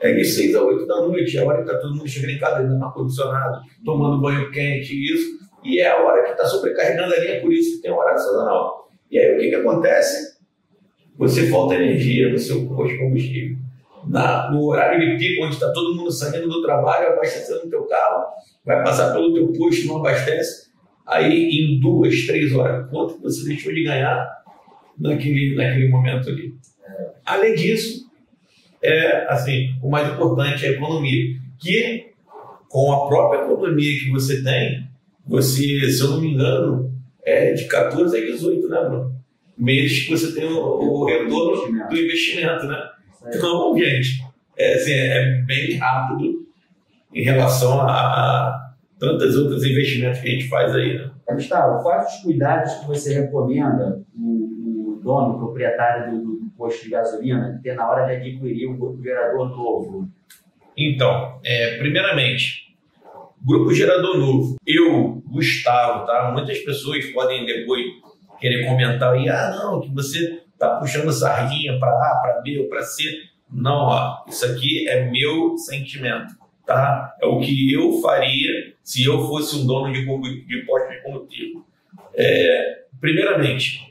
É 0.00 0.12
de 0.12 0.24
6 0.24 0.54
a 0.54 0.62
8 0.62 0.86
da 0.86 1.00
noite, 1.00 1.36
é 1.36 1.40
a 1.40 1.44
hora 1.44 1.56
que 1.56 1.70
está 1.70 1.78
todo 1.78 1.96
mundo 1.96 2.08
chegando 2.08 2.30
em 2.30 2.38
casa, 2.38 2.62
dando 2.62 2.84
ar-condicionado, 2.84 3.60
tomando 3.84 4.20
banho 4.20 4.50
quente, 4.50 4.94
isso. 4.94 5.38
E 5.64 5.80
é 5.80 5.90
a 5.90 6.02
hora 6.02 6.22
que 6.24 6.30
está 6.30 6.44
sobrecarregando 6.44 7.14
a 7.14 7.18
linha, 7.18 7.40
por 7.40 7.52
isso 7.52 7.76
que 7.76 7.82
tem 7.82 7.90
horário 7.90 8.18
sazonal. 8.18 8.88
E 9.10 9.18
aí 9.18 9.34
o 9.34 9.38
que, 9.38 9.48
que 9.48 9.54
acontece? 9.56 10.38
Você 11.16 11.48
falta 11.48 11.74
energia 11.74 12.30
no 12.30 12.38
seu 12.38 12.64
posto 12.66 12.92
de 12.92 12.98
combustível. 12.98 13.56
Na, 14.06 14.50
no 14.52 14.64
horário 14.66 15.00
de 15.00 15.18
pico, 15.18 15.44
onde 15.44 15.54
está 15.54 15.70
todo 15.72 15.96
mundo 15.96 16.10
saindo 16.10 16.48
do 16.48 16.62
trabalho, 16.62 17.08
abastecendo 17.08 17.66
o 17.66 17.70
teu 17.70 17.82
carro, 17.84 18.26
vai 18.64 18.82
passar 18.84 19.12
pelo 19.12 19.34
teu 19.34 19.52
posto, 19.52 19.86
não 19.86 19.98
abastece. 19.98 20.68
Aí, 21.04 21.50
em 21.50 21.80
duas, 21.80 22.26
três 22.26 22.54
horas, 22.54 22.88
quanto 22.88 23.20
você 23.20 23.44
deixou 23.44 23.72
de 23.74 23.82
ganhar 23.82 24.28
naquele, 24.98 25.56
naquele 25.56 25.88
momento 25.88 26.28
ali? 26.28 26.54
Além 27.24 27.54
disso, 27.54 28.07
é 28.82 29.26
assim, 29.32 29.74
o 29.82 29.90
mais 29.90 30.08
importante 30.12 30.64
é 30.64 30.68
a 30.68 30.72
economia, 30.72 31.36
que 31.58 32.12
com 32.68 32.92
a 32.92 33.08
própria 33.08 33.42
economia 33.42 33.98
que 33.98 34.10
você 34.10 34.42
tem, 34.42 34.88
você, 35.26 35.90
se 35.90 36.02
eu 36.02 36.10
não 36.10 36.20
me 36.20 36.34
engano, 36.34 36.92
é 37.24 37.52
de 37.52 37.66
14 37.66 38.16
a 38.16 38.20
18, 38.20 38.68
né, 38.68 38.80
Bruno? 38.84 39.18
Meses 39.56 40.04
que 40.04 40.10
você 40.10 40.34
tem 40.34 40.44
o, 40.44 40.58
o 40.58 41.04
retorno 41.04 41.88
do 41.88 41.96
investimento, 41.96 42.66
né? 42.66 42.78
Então, 43.26 43.76
gente, 43.76 44.24
é, 44.56 44.74
assim, 44.74 44.92
é 44.92 45.42
bem 45.46 45.76
rápido 45.76 46.46
em 47.12 47.22
relação 47.22 47.80
a, 47.80 47.92
a 47.92 48.74
tantos 48.98 49.36
outros 49.36 49.64
investimentos 49.64 50.20
que 50.20 50.28
a 50.28 50.30
gente 50.30 50.48
faz 50.48 50.74
aí, 50.74 50.98
né? 50.98 51.10
Gustavo, 51.30 51.82
quais 51.82 52.14
os 52.14 52.22
cuidados 52.22 52.74
que 52.74 52.86
você 52.86 53.14
recomenda 53.14 54.02
o, 54.16 54.94
o 54.94 55.00
dono, 55.02 55.34
o 55.34 55.38
proprietário 55.38 56.12
do, 56.12 56.22
do, 56.22 56.37
posto 56.58 56.82
de 56.82 56.90
gasolina 56.90 57.60
ter 57.62 57.74
na 57.74 57.88
hora 57.88 58.06
de 58.06 58.16
adquirir 58.16 58.68
um 58.68 58.76
grupo 58.76 59.00
gerador 59.00 59.48
novo? 59.48 60.08
Então, 60.76 61.40
é, 61.44 61.78
primeiramente, 61.78 62.76
grupo 63.44 63.72
gerador 63.72 64.18
novo. 64.18 64.56
Eu, 64.66 65.22
Gustavo, 65.26 66.04
tá? 66.04 66.32
Muitas 66.32 66.58
pessoas 66.58 67.06
podem 67.06 67.46
depois 67.46 67.84
querer 68.40 68.66
comentar 68.66 69.14
aí, 69.14 69.28
ah, 69.28 69.56
não, 69.56 69.80
que 69.80 69.92
você 69.94 70.42
tá 70.58 70.76
puxando 70.76 71.12
sardinha 71.12 71.78
para 71.78 71.90
A, 71.90 72.20
para 72.22 72.40
B 72.42 72.58
ou 72.60 72.68
para 72.68 72.82
C. 72.82 73.04
Não, 73.50 73.86
ó, 73.86 74.24
isso 74.28 74.44
aqui 74.44 74.88
é 74.88 75.08
meu 75.10 75.56
sentimento, 75.56 76.34
tá? 76.66 77.16
É 77.20 77.26
o 77.26 77.40
que 77.40 77.72
eu 77.72 78.00
faria 78.00 78.74
se 78.82 79.04
eu 79.04 79.26
fosse 79.26 79.56
um 79.56 79.66
dono 79.66 79.92
de, 79.92 80.00
de 80.02 80.62
posto 80.66 80.90
de 80.90 81.02
combustível. 81.02 81.64
É, 82.14 82.82
primeiramente, 83.00 83.88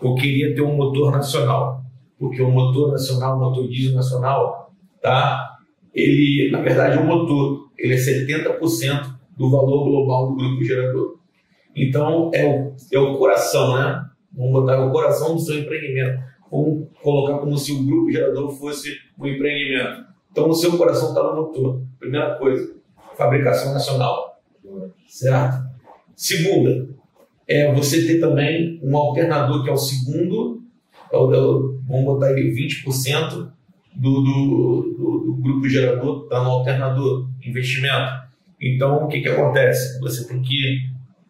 eu 0.00 0.14
queria 0.14 0.54
ter 0.54 0.62
um 0.62 0.76
motor 0.76 1.12
nacional, 1.12 1.82
porque 2.18 2.42
o 2.42 2.50
motor 2.50 2.90
nacional, 2.90 3.36
o 3.36 3.40
motor 3.40 3.68
diesel 3.68 3.94
nacional, 3.94 4.72
tá? 5.00 5.58
Ele, 5.94 6.50
na 6.50 6.60
verdade, 6.60 6.98
o 6.98 7.04
motor, 7.04 7.70
ele 7.78 7.94
é 7.94 7.96
70% 7.96 9.14
do 9.36 9.50
valor 9.50 9.84
global 9.84 10.28
do 10.28 10.36
grupo 10.36 10.64
gerador. 10.64 11.18
Então, 11.74 12.30
é 12.34 12.44
o, 12.44 12.74
é 12.92 12.98
o 12.98 13.16
coração, 13.16 13.76
né? 13.76 14.04
Vamos 14.32 14.52
botar 14.52 14.84
o 14.84 14.90
coração 14.90 15.34
do 15.34 15.40
seu 15.40 15.58
empreendimento. 15.58 16.20
Vamos 16.50 16.88
colocar 17.02 17.38
como 17.38 17.56
se 17.56 17.72
o 17.72 17.84
grupo 17.84 18.10
gerador 18.10 18.50
fosse 18.50 18.96
um 19.18 19.26
empreendimento. 19.26 20.04
Então, 20.30 20.48
o 20.48 20.54
seu 20.54 20.76
coração 20.76 21.10
está 21.10 21.22
no 21.22 21.36
motor. 21.36 21.82
Primeira 21.98 22.34
coisa, 22.34 22.74
fabricação 23.16 23.72
nacional. 23.72 24.40
Certo? 25.06 25.68
Segunda, 26.14 26.88
é 27.46 27.72
você 27.72 28.06
ter 28.06 28.20
também 28.20 28.80
um 28.82 28.96
alternador 28.96 29.62
que 29.64 29.70
é 29.70 29.72
o 29.72 29.76
segundo, 29.76 30.57
é 31.12 31.16
o, 31.16 31.80
vamos 31.86 32.04
botar 32.04 32.26
aí 32.28 32.54
20% 32.54 33.50
do, 33.94 34.22
do, 34.22 34.22
do, 34.22 35.24
do 35.26 35.36
grupo 35.42 35.68
gerador 35.68 36.24
está 36.24 36.42
no 36.42 36.50
alternador, 36.50 37.28
investimento. 37.44 38.28
Então, 38.60 39.04
o 39.04 39.08
que, 39.08 39.20
que 39.20 39.28
acontece? 39.28 39.98
Você 40.00 40.26
tem 40.26 40.42
que 40.42 40.80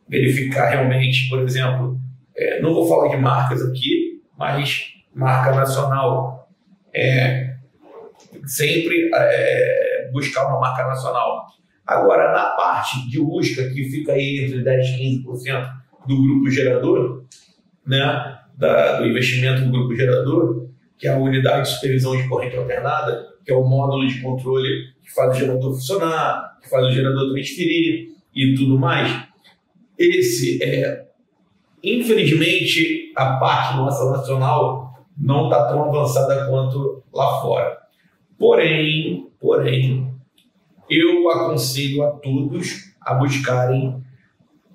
verificar 0.08 0.70
realmente, 0.70 1.28
por 1.28 1.40
exemplo, 1.40 2.00
é, 2.36 2.60
não 2.60 2.74
vou 2.74 2.88
falar 2.88 3.08
de 3.08 3.16
marcas 3.16 3.62
aqui, 3.62 4.22
mas 4.36 4.94
marca 5.14 5.54
nacional. 5.54 6.48
É, 6.94 7.54
sempre 8.46 9.10
é, 9.14 10.10
buscar 10.12 10.46
uma 10.48 10.60
marca 10.60 10.86
nacional. 10.86 11.46
Agora, 11.86 12.32
na 12.32 12.50
parte 12.50 13.08
de 13.08 13.20
USCA, 13.20 13.70
que 13.70 13.84
fica 13.84 14.12
aí 14.12 14.44
entre 14.44 14.62
10% 14.62 14.98
e 14.98 15.24
15% 15.24 15.70
do 16.06 16.22
grupo 16.22 16.50
gerador, 16.50 17.24
né, 17.86 18.38
da, 18.58 18.98
do 18.98 19.06
investimento 19.06 19.62
do 19.62 19.70
grupo 19.70 19.94
gerador, 19.94 20.68
que 20.98 21.06
é 21.06 21.12
a 21.12 21.16
unidade 21.16 21.68
de 21.68 21.74
supervisão 21.74 22.16
de 22.16 22.28
corrente 22.28 22.56
alternada, 22.56 23.28
que 23.44 23.52
é 23.52 23.56
o 23.56 23.64
módulo 23.64 24.06
de 24.06 24.20
controle 24.20 24.92
que 25.00 25.14
faz 25.14 25.36
o 25.36 25.40
gerador 25.40 25.72
funcionar, 25.72 26.58
que 26.60 26.68
faz 26.68 26.84
o 26.84 26.90
gerador 26.90 27.32
transferir 27.32 28.08
e 28.34 28.54
tudo 28.56 28.76
mais. 28.76 29.26
Esse 29.96 30.62
é, 30.62 31.06
infelizmente, 31.82 33.12
a 33.16 33.36
parte 33.36 33.76
nossa 33.76 34.10
nacional 34.10 34.92
não 35.16 35.44
está 35.44 35.68
tão 35.68 35.84
avançada 35.84 36.46
quanto 36.46 37.02
lá 37.14 37.40
fora. 37.40 37.78
Porém, 38.36 39.28
porém, 39.40 40.12
eu 40.90 41.30
aconselho 41.30 42.02
a 42.02 42.10
todos 42.10 42.92
a 43.00 43.14
buscarem 43.14 44.02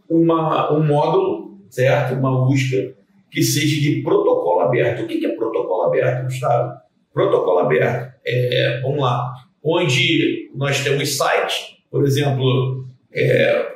uma, 0.09 0.73
um 0.73 0.85
módulo, 0.85 1.59
certo? 1.69 2.15
Uma 2.15 2.47
USCA 2.47 3.02
que 3.33 3.43
seja 3.43 3.81
de 3.81 4.01
protocolo 4.01 4.61
aberto. 4.61 5.03
O 5.03 5.07
que 5.07 5.25
é 5.25 5.35
protocolo 5.35 5.83
aberto, 5.83 6.25
Gustavo? 6.25 6.73
Protocolo 7.13 7.59
aberto 7.59 8.13
é, 8.25 8.79
vamos 8.81 8.99
lá, 8.99 9.33
onde 9.63 10.49
nós 10.55 10.83
temos 10.83 11.17
sites, 11.17 11.77
por 11.91 12.05
exemplo, 12.05 12.87
é, 13.13 13.73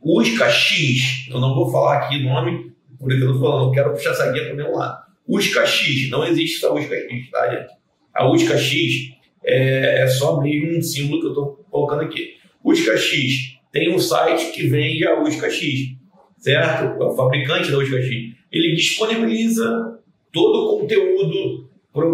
USCA 0.00 0.48
X, 0.48 1.28
eu 1.30 1.40
não 1.40 1.54
vou 1.54 1.70
falar 1.70 1.98
aqui 1.98 2.16
o 2.16 2.24
nome, 2.24 2.72
por 2.98 3.12
isso 3.12 3.24
eu 3.24 3.38
falando, 3.38 3.66
não 3.66 3.72
quero 3.72 3.92
puxar 3.92 4.10
essa 4.10 4.32
guia 4.32 4.46
para 4.46 4.54
nenhum 4.54 4.76
lado. 4.76 5.06
USCA 5.26 5.66
X, 5.66 6.08
não 6.10 6.24
existe 6.24 6.64
essa 6.64 6.72
USCA 6.72 6.96
X, 6.96 7.30
tá, 7.30 7.50
gente? 7.50 7.72
A 8.14 8.30
USCA 8.30 8.56
X 8.56 9.12
é, 9.44 10.02
é 10.02 10.06
só 10.06 10.40
mesmo 10.40 10.78
um 10.78 10.82
símbolo 10.82 11.20
que 11.20 11.26
eu 11.26 11.30
estou 11.30 11.66
colocando 11.70 12.02
aqui. 12.02 12.34
USCA 12.64 12.96
X 12.96 13.58
tem 13.70 13.94
um 13.94 13.98
site 13.98 14.52
que 14.52 14.66
vende 14.66 15.06
a 15.06 15.20
USCA 15.22 15.50
X, 15.50 15.96
certo? 16.38 17.02
É 17.02 17.04
o 17.04 17.14
fabricante 17.14 17.70
da 17.70 17.78
USCA 17.78 18.00
X. 18.00 18.37
Ele 18.50 18.74
disponibiliza 18.74 19.98
todo 20.32 20.64
o 20.64 20.80
conteúdo 20.80 21.68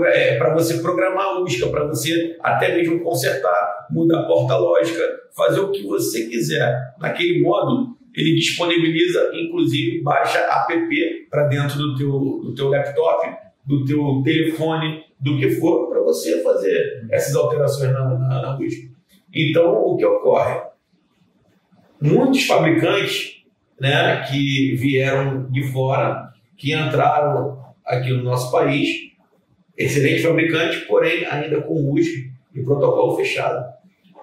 é, 0.07 0.37
para 0.39 0.55
você 0.55 0.79
programar 0.79 1.25
a 1.25 1.43
USCA, 1.43 1.69
para 1.69 1.87
você 1.87 2.37
até 2.41 2.75
mesmo 2.75 3.01
consertar, 3.01 3.87
mudar 3.91 4.21
a 4.21 4.27
porta 4.27 4.57
lógica, 4.57 5.03
fazer 5.37 5.61
o 5.61 5.71
que 5.71 5.83
você 5.83 6.27
quiser. 6.27 6.95
Naquele 6.99 7.41
módulo, 7.41 7.97
ele 8.15 8.35
disponibiliza, 8.35 9.31
inclusive, 9.35 10.03
baixa 10.03 10.39
app 10.39 11.27
para 11.29 11.49
dentro 11.49 11.77
do 11.77 11.97
teu, 11.97 12.11
do 12.11 12.55
teu 12.55 12.69
laptop, 12.69 13.29
do 13.67 13.85
teu 13.85 14.23
telefone, 14.25 15.05
do 15.21 15.39
que 15.39 15.51
for, 15.51 15.89
para 15.89 16.01
você 16.03 16.43
fazer 16.43 17.07
essas 17.11 17.35
alterações 17.35 17.93
na, 17.93 18.05
na, 18.05 18.43
na 18.43 18.59
música. 18.59 18.89
Então, 19.35 19.73
o 19.73 19.97
que 19.97 20.05
ocorre? 20.05 20.61
Muitos 22.01 22.47
fabricantes 22.47 23.43
né, 23.81 24.23
que 24.31 24.77
vieram 24.77 25.51
de 25.51 25.63
fora, 25.73 26.24
que 26.57 26.75
entraram 26.75 27.63
aqui 27.85 28.11
no 28.11 28.23
nosso 28.23 28.51
país, 28.51 28.89
excelente 29.77 30.23
fabricante, 30.23 30.87
porém 30.87 31.25
ainda 31.27 31.61
com 31.63 31.83
música 31.83 32.31
e 32.55 32.63
protocolo 32.63 33.17
fechado. 33.17 33.65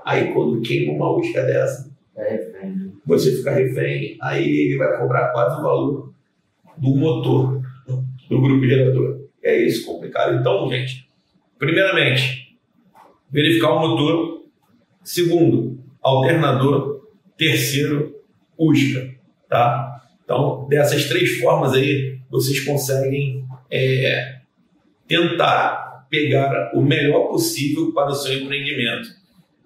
Aí 0.05 0.33
quando 0.33 0.61
queima 0.61 0.93
uma 0.93 1.17
música 1.17 1.43
dessa, 1.43 1.91
é 2.15 2.31
refém. 2.31 2.93
você 3.05 3.35
fica 3.37 3.51
refém, 3.51 4.17
aí 4.21 4.43
ele 4.43 4.77
vai 4.77 4.97
cobrar 4.97 5.31
quase 5.31 5.59
o 5.59 5.63
valor 5.63 6.13
do 6.77 6.95
motor 6.95 7.61
do 8.31 8.41
grupo 8.41 8.65
gerador. 8.65 9.21
É 9.43 9.57
isso 9.65 9.85
complicado. 9.85 10.39
Então, 10.39 10.69
gente, 10.69 11.09
primeiramente, 11.59 12.57
verificar 13.29 13.73
o 13.73 13.79
motor. 13.79 14.45
Segundo, 15.03 15.79
alternador. 16.01 17.01
Terceiro, 17.37 18.15
USCA. 18.57 19.15
Tá? 19.49 20.01
Então, 20.23 20.67
dessas 20.69 21.09
três 21.09 21.39
formas 21.39 21.73
aí, 21.73 22.19
vocês 22.31 22.61
conseguem 22.61 23.45
é, 23.69 24.37
tentar 25.07 26.07
pegar 26.09 26.71
o 26.73 26.81
melhor 26.81 27.27
possível 27.27 27.93
para 27.93 28.11
o 28.11 28.15
seu 28.15 28.33
empreendimento. 28.39 29.09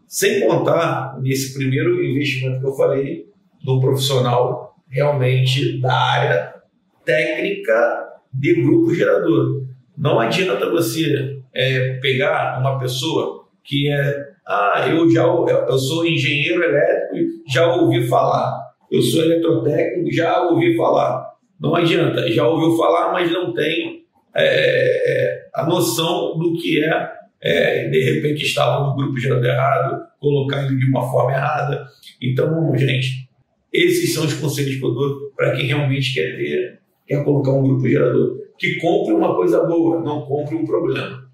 Sem 0.07 0.47
contar 0.47 1.19
nesse 1.21 1.53
primeiro 1.53 2.03
investimento 2.03 2.59
que 2.59 2.65
eu 2.65 2.73
falei, 2.73 3.25
do 3.63 3.79
profissional 3.79 4.75
realmente 4.87 5.79
da 5.81 5.93
área 5.93 6.53
técnica 7.03 8.05
de 8.31 8.61
grupo 8.61 8.93
gerador. 8.93 9.65
Não 9.97 10.19
adianta 10.19 10.69
você 10.69 11.39
é, 11.53 11.95
pegar 12.01 12.59
uma 12.59 12.77
pessoa 12.79 13.47
que 13.63 13.91
é, 13.91 14.25
ah, 14.45 14.85
eu 14.89 15.09
já 15.09 15.23
eu 15.23 15.77
sou 15.77 16.05
engenheiro 16.05 16.63
elétrico, 16.63 17.41
já 17.47 17.75
ouvi 17.75 18.07
falar. 18.07 18.63
Eu 18.91 19.01
sou 19.01 19.23
eletrotécnico, 19.23 20.13
já 20.13 20.43
ouvi 20.43 20.77
falar. 20.77 21.34
Não 21.59 21.75
adianta, 21.75 22.29
já 22.31 22.47
ouviu 22.47 22.77
falar, 22.77 23.11
mas 23.13 23.31
não 23.31 23.53
tem 23.53 24.05
é, 24.35 24.43
é, 24.43 25.47
a 25.53 25.65
noção 25.65 26.37
do 26.37 26.53
que 26.53 26.83
é, 26.83 27.11
é, 27.41 27.89
de 27.89 28.03
repente 28.03 28.43
estava 28.43 28.85
no 28.85 28.95
grupo 28.95 29.17
gerador 29.17 29.45
errado, 29.45 30.07
colocando 30.19 30.77
de 30.77 30.85
uma 30.89 31.09
forma 31.09 31.31
errada. 31.31 31.85
Então, 32.21 32.75
gente, 32.75 33.29
esses 33.71 34.13
são 34.13 34.25
os 34.25 34.33
conselhos 34.33 34.75
que 34.75 34.83
eu 34.83 34.93
dou 34.93 35.31
para 35.35 35.55
quem 35.55 35.67
realmente 35.67 36.13
quer 36.13 36.35
ter, 36.35 36.79
quer 37.07 37.23
colocar 37.23 37.51
um 37.51 37.63
grupo 37.63 37.87
gerador. 37.87 38.43
Que 38.57 38.79
compre 38.79 39.13
uma 39.13 39.35
coisa 39.35 39.63
boa, 39.65 40.01
não 40.01 40.21
compre 40.21 40.55
um 40.55 40.65
problema. 40.65 41.25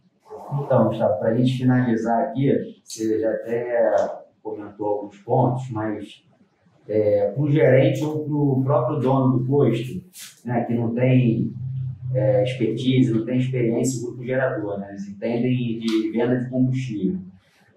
Então, 0.63 0.87
Gustavo, 0.87 1.19
para 1.19 1.29
a 1.29 1.37
gente 1.37 1.57
finalizar 1.57 2.23
aqui, 2.23 2.51
você 2.83 3.19
já 3.19 3.29
até 3.29 3.95
comentou 4.43 4.87
alguns 4.87 5.17
pontos, 5.19 5.69
mas 5.69 6.23
é, 6.87 7.31
para 7.31 7.41
o 7.41 7.49
gerente 7.49 8.03
ou 8.03 8.23
para 8.23 8.33
o 8.33 8.63
próprio 8.63 8.99
dono 8.99 9.37
do 9.37 9.45
posto, 9.45 10.01
né, 10.45 10.63
que 10.65 10.73
não 10.73 10.93
tem 10.93 11.51
é, 12.13 12.43
expertise, 12.43 13.13
não 13.13 13.25
tem 13.25 13.37
experiência 13.37 13.97
em 13.97 14.03
grupo 14.03 14.23
gerador, 14.23 14.79
né, 14.79 14.89
eles 14.89 15.07
entendem 15.07 15.79
de 15.79 16.11
venda 16.11 16.37
de 16.37 16.49
combustível. 16.49 17.19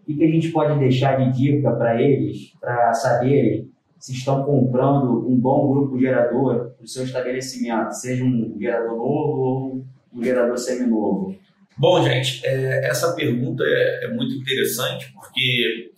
O 0.06 0.14
que 0.14 0.24
a 0.24 0.28
gente 0.28 0.50
pode 0.50 0.78
deixar 0.78 1.16
de 1.16 1.38
dica 1.38 1.72
para 1.72 2.00
eles, 2.00 2.52
para 2.60 2.92
saberem 2.92 3.70
se 3.98 4.12
estão 4.12 4.44
comprando 4.44 5.26
um 5.26 5.34
bom 5.34 5.72
grupo 5.72 5.98
gerador 5.98 6.72
para 6.76 6.84
o 6.84 6.86
seu 6.86 7.04
estabelecimento, 7.04 7.92
seja 7.92 8.22
um 8.22 8.54
gerador 8.58 8.98
novo 8.98 9.40
ou 9.40 9.84
um 10.12 10.22
gerador 10.22 10.58
seminovo? 10.58 11.34
Bom, 11.76 12.02
gente, 12.02 12.44
é, 12.44 12.86
essa 12.86 13.14
pergunta 13.14 13.64
é, 13.66 14.04
é, 14.04 14.14
muito 14.14 14.34
interessante 14.34 15.10
porque 15.12 15.90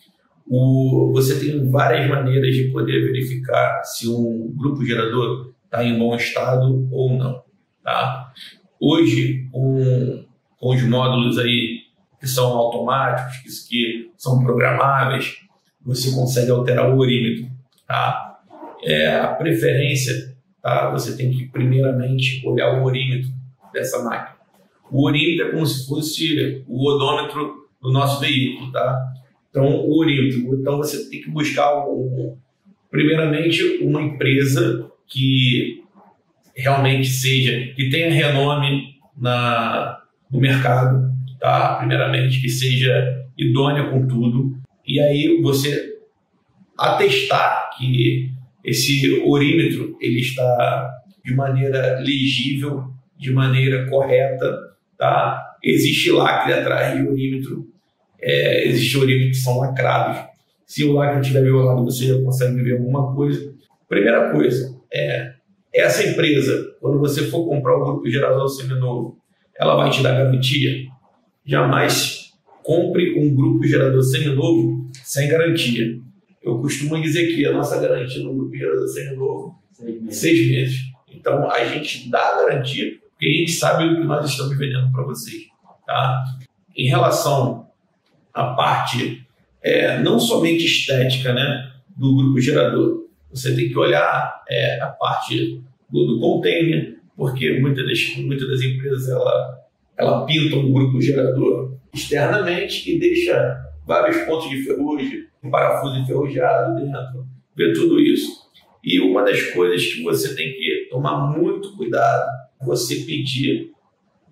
o, 0.49 1.11
você 1.13 1.39
tem 1.41 1.69
várias 1.71 2.09
maneiras 2.09 2.55
de 2.55 2.71
poder 2.71 3.01
verificar 3.03 3.83
se 3.85 4.09
um 4.09 4.53
grupo 4.57 4.85
gerador 4.85 5.53
está 5.65 5.85
em 5.85 5.99
bom 5.99 6.15
estado 6.15 6.89
ou 6.93 7.15
não. 7.15 7.43
Tá? 7.83 8.33
Hoje, 8.81 9.49
um, 9.53 10.25
com 10.59 10.75
os 10.75 10.83
módulos 10.83 11.39
aí 11.39 11.81
que 12.21 12.29
são 12.29 12.47
automáticos, 12.53 13.61
que, 13.69 14.11
que 14.11 14.11
são 14.17 14.43
programáveis, 14.43 15.37
você 15.85 16.13
consegue 16.13 16.51
alterar 16.51 16.91
o 16.91 16.99
orímetro. 16.99 17.51
Tá? 17.87 18.41
É, 18.85 19.17
a 19.17 19.29
preferência, 19.29 20.37
tá? 20.63 20.91
você 20.91 21.17
tem 21.17 21.31
que 21.31 21.47
primeiramente 21.49 22.47
olhar 22.47 22.81
o 22.81 22.85
orímetro 22.85 23.31
dessa 23.73 24.03
máquina. 24.03 24.37
O 24.91 25.05
orímetro 25.07 25.49
é 25.49 25.51
como 25.51 25.67
se 25.67 25.87
fosse 25.87 26.65
o 26.69 26.89
odômetro 26.89 27.67
do 27.83 27.91
nosso 27.91 28.21
veículo. 28.21 28.71
Tá? 28.71 29.13
Então, 29.57 29.75
o 29.75 29.99
orímetro. 29.99 30.55
Então, 30.61 30.77
você 30.77 31.09
tem 31.09 31.23
que 31.23 31.31
buscar, 31.31 31.89
um, 31.89 32.37
primeiramente, 32.91 33.79
uma 33.81 34.03
empresa 34.03 34.87
que 35.09 35.83
realmente 36.55 37.09
seja, 37.09 37.73
que 37.75 37.89
tenha 37.89 38.13
renome 38.13 38.97
na, 39.17 39.99
no 40.31 40.39
mercado, 40.39 41.11
tá? 41.41 41.77
Primeiramente, 41.77 42.39
que 42.39 42.51
seja 42.51 43.25
idônea 43.39 43.89
com 43.89 44.07
tudo. 44.07 44.59
E 44.87 45.01
aí 45.01 45.41
você 45.41 45.95
atestar 46.77 47.71
que 47.79 48.31
esse 48.63 49.23
orímetro 49.25 49.97
ele 50.03 50.21
está 50.21 50.91
de 51.25 51.35
maneira 51.35 51.99
legível, 52.01 52.91
de 53.17 53.33
maneira 53.33 53.89
correta, 53.89 54.55
tá? 54.99 55.57
Existe 55.65 56.11
lacre 56.11 56.53
atrás 56.53 56.95
de 56.95 57.09
orímetro, 57.09 57.67
é, 58.21 58.67
existe 58.67 58.99
orímetros 58.99 59.39
que 59.39 59.45
são 59.45 59.59
lacrados. 59.59 60.29
Se 60.67 60.85
o 60.85 60.93
lacre 60.93 61.21
estiver 61.21 61.43
violado, 61.43 61.85
você 61.85 62.07
já 62.07 62.21
consegue 62.23 62.63
ver 62.63 62.79
alguma 62.79 63.15
coisa. 63.15 63.55
Primeira 63.89 64.33
coisa, 64.33 64.77
é, 64.93 65.35
essa 65.73 66.07
empresa, 66.07 66.75
quando 66.81 66.99
você 66.99 67.25
for 67.25 67.47
comprar 67.47 67.77
o 67.77 67.85
grupo 67.85 68.09
gerador 68.09 68.49
seminovo, 68.49 69.19
ela 69.59 69.77
vai 69.77 69.91
te 69.91 70.03
dar 70.03 70.13
garantia? 70.13 70.87
Jamais 71.45 72.33
compre 72.63 73.19
um 73.19 73.35
grupo 73.35 73.65
gerador 73.65 74.03
seminovo 74.03 74.91
sem 75.05 75.29
garantia. 75.29 75.99
Eu 76.43 76.59
costumo 76.59 77.01
dizer 77.01 77.35
que 77.35 77.47
a 77.47 77.53
nossa 77.53 77.81
garantia 77.81 78.23
no 78.23 78.35
grupo 78.35 78.57
gerador 78.57 78.89
seminovo 78.89 79.55
seis 79.73 80.03
meses. 80.03 80.19
seis 80.19 80.51
meses. 80.51 80.81
Então 81.13 81.51
a 81.51 81.65
gente 81.65 82.11
dá 82.11 82.21
a 82.21 82.45
garantia 82.45 82.93
porque 83.11 83.27
a 83.27 83.39
gente 83.39 83.53
sabe 83.53 83.85
o 83.85 83.97
que 83.97 84.05
nós 84.05 84.29
estamos 84.29 84.59
vendendo 84.59 84.91
para 84.93 85.05
vocês. 85.05 85.45
Tá? 85.87 86.25
Em 86.77 86.89
relação 86.89 87.66
à 88.37 88.55
parte 88.55 89.27
é, 89.63 89.99
não 89.99 90.19
somente 90.19 90.65
estética 90.65 91.33
né, 91.33 91.73
do 91.97 92.15
grupo 92.15 92.41
gerador, 92.41 93.07
você 93.31 93.55
tem 93.55 93.69
que 93.69 93.79
olhar 93.79 94.45
é, 94.49 94.81
a 94.81 94.87
parte 94.89 95.61
do, 95.91 96.07
do 96.07 96.21
container, 96.21 96.99
porque 97.17 97.59
muitas 97.59 97.87
das, 97.87 98.17
muitas 98.19 98.49
das 98.49 98.63
empresas 98.63 99.09
ela, 99.09 99.61
ela 99.97 100.25
pintam 100.25 100.61
o 100.61 100.73
grupo 100.73 101.01
gerador 101.01 101.77
externamente 101.93 102.95
e 102.95 102.99
deixa 102.99 103.59
vários 103.87 104.19
pontos 104.19 104.49
de 104.51 104.63
ferrugem, 104.63 105.27
um 105.43 105.51
parafuso 105.51 105.97
enferrujado 105.97 106.77
dentro, 106.77 107.27
ver 107.57 107.73
tudo 107.73 108.01
isso. 108.01 108.47
E 108.85 109.01
uma 109.01 109.25
das 109.25 109.43
coisas 109.51 109.85
que 109.85 110.03
você 110.03 110.35
tem 110.35 110.53
que 110.53 110.89
tomar 110.91 111.37
muito 111.37 111.77
cuidado 111.77 112.27
você 112.61 112.97
pedir 112.97 113.73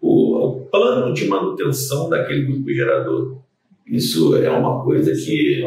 o, 0.00 0.36
o 0.36 0.60
plano 0.66 1.14
de 1.14 1.26
manutenção 1.26 2.08
daquele 2.08 2.44
grupo 2.44 2.72
gerador. 2.72 3.42
Isso 3.86 4.36
é 4.36 4.50
uma 4.50 4.82
coisa 4.82 5.12
que 5.12 5.64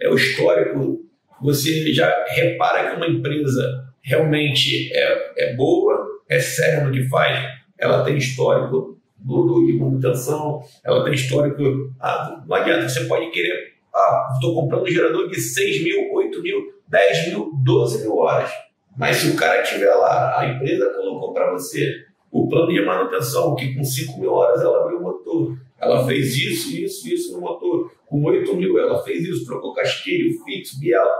é 0.00 0.08
o 0.08 0.14
histórico. 0.14 1.00
Você 1.42 1.92
já 1.92 2.24
repara 2.28 2.90
que 2.90 2.96
uma 2.96 3.08
empresa 3.08 3.92
realmente 4.02 4.92
é, 4.92 5.50
é 5.50 5.56
boa, 5.56 6.06
é 6.28 6.38
séria 6.38 6.84
no 6.84 6.92
que 6.92 7.08
faz, 7.08 7.44
ela 7.78 8.04
tem 8.04 8.16
histórico 8.16 8.98
de 9.24 9.78
manutenção, 9.78 10.62
ela 10.84 11.04
tem 11.04 11.14
histórico. 11.14 11.62
Ah, 12.00 12.42
não 12.46 12.56
adianta, 12.56 12.88
você 12.88 13.04
pode 13.04 13.30
querer. 13.30 13.72
Ah, 13.94 14.30
estou 14.34 14.54
comprando 14.54 14.84
um 14.84 14.90
gerador 14.90 15.28
de 15.28 15.40
6 15.40 15.84
mil, 15.84 16.12
8 16.12 16.42
mil, 16.42 16.60
10 16.88 17.28
mil, 17.28 17.52
12 17.62 18.02
mil 18.02 18.16
horas. 18.18 18.50
Mas 18.96 19.16
se 19.16 19.30
o 19.30 19.36
cara 19.36 19.62
tiver 19.62 19.92
lá, 19.94 20.40
a 20.40 20.46
empresa 20.46 20.92
colocou 20.94 21.32
para 21.32 21.50
você 21.52 22.04
o 22.32 22.48
plano 22.48 22.72
de 22.72 22.82
manutenção, 22.82 23.54
que 23.54 23.74
com 23.74 23.84
5 23.84 24.18
mil 24.18 24.32
horas 24.32 24.62
ela 24.62 24.80
abriu 24.80 24.98
o 24.98 25.02
motor. 25.02 25.58
Ela 25.78 26.06
fez 26.06 26.34
isso, 26.34 26.74
isso, 26.74 27.06
isso 27.06 27.32
no 27.34 27.42
motor. 27.42 27.92
Com 28.06 28.24
8 28.24 28.56
mil 28.56 28.78
ela 28.78 29.02
fez 29.02 29.22
isso, 29.24 29.44
trocou 29.44 29.74
casquilho, 29.74 30.42
fixo, 30.42 30.80
biela. 30.80 31.12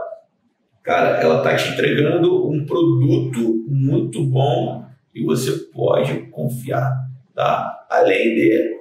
Cara, 0.81 1.21
ela 1.21 1.37
está 1.37 1.55
te 1.55 1.69
entregando 1.69 2.49
um 2.49 2.65
produto 2.65 3.63
muito 3.67 4.25
bom 4.25 4.85
e 5.13 5.23
você 5.23 5.51
pode 5.71 6.29
confiar, 6.31 6.91
tá? 7.35 7.85
Além 7.89 8.35
de, 8.35 8.77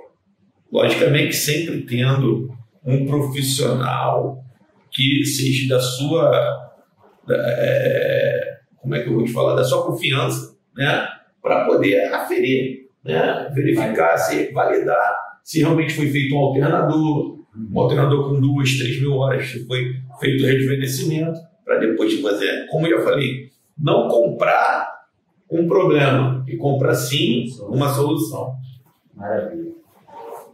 logicamente, 0.73 1.37
sempre 1.37 1.83
tendo 1.83 2.51
um 2.85 3.07
profissional 3.07 4.42
que 4.90 5.25
seja 5.25 5.68
da 5.68 5.81
sua 5.81 6.73
é, 7.31 8.59
como 8.79 8.95
é 8.95 9.03
que 9.03 9.09
eu 9.09 9.14
vou 9.14 9.25
te 9.25 9.33
falar, 9.33 9.55
da 9.55 9.64
sua 9.64 9.85
confiança, 9.85 10.57
né? 10.77 11.09
Para 11.42 11.64
poder 11.64 12.12
aferir, 12.14 12.87
né? 13.05 13.50
Verificar, 13.52 14.16
se 14.16 14.52
validar 14.52 15.33
se 15.42 15.61
realmente 15.61 15.94
foi 15.94 16.09
feito 16.09 16.35
um 16.35 16.38
alternador, 16.38 17.38
um 17.57 17.81
alternador 17.81 18.28
com 18.28 18.40
duas, 18.40 18.78
três 18.78 19.00
mil 19.00 19.16
horas, 19.16 19.50
se 19.50 19.66
foi 19.66 19.96
feito 20.20 20.44
rejuvenescimento, 20.44 21.38
para 21.64 21.78
depois 21.78 22.20
fazer. 22.20 22.66
Como 22.70 22.87
eu 22.87 22.98
já 22.98 23.05
falei, 23.05 23.50
não 23.76 24.09
comprar 24.09 24.88
um 25.50 25.66
problema 25.66 26.44
e 26.48 26.57
comprar 26.57 26.94
sim 26.94 27.46
uma 27.68 27.88
solução. 27.88 28.55
Maravilha. 29.14 29.72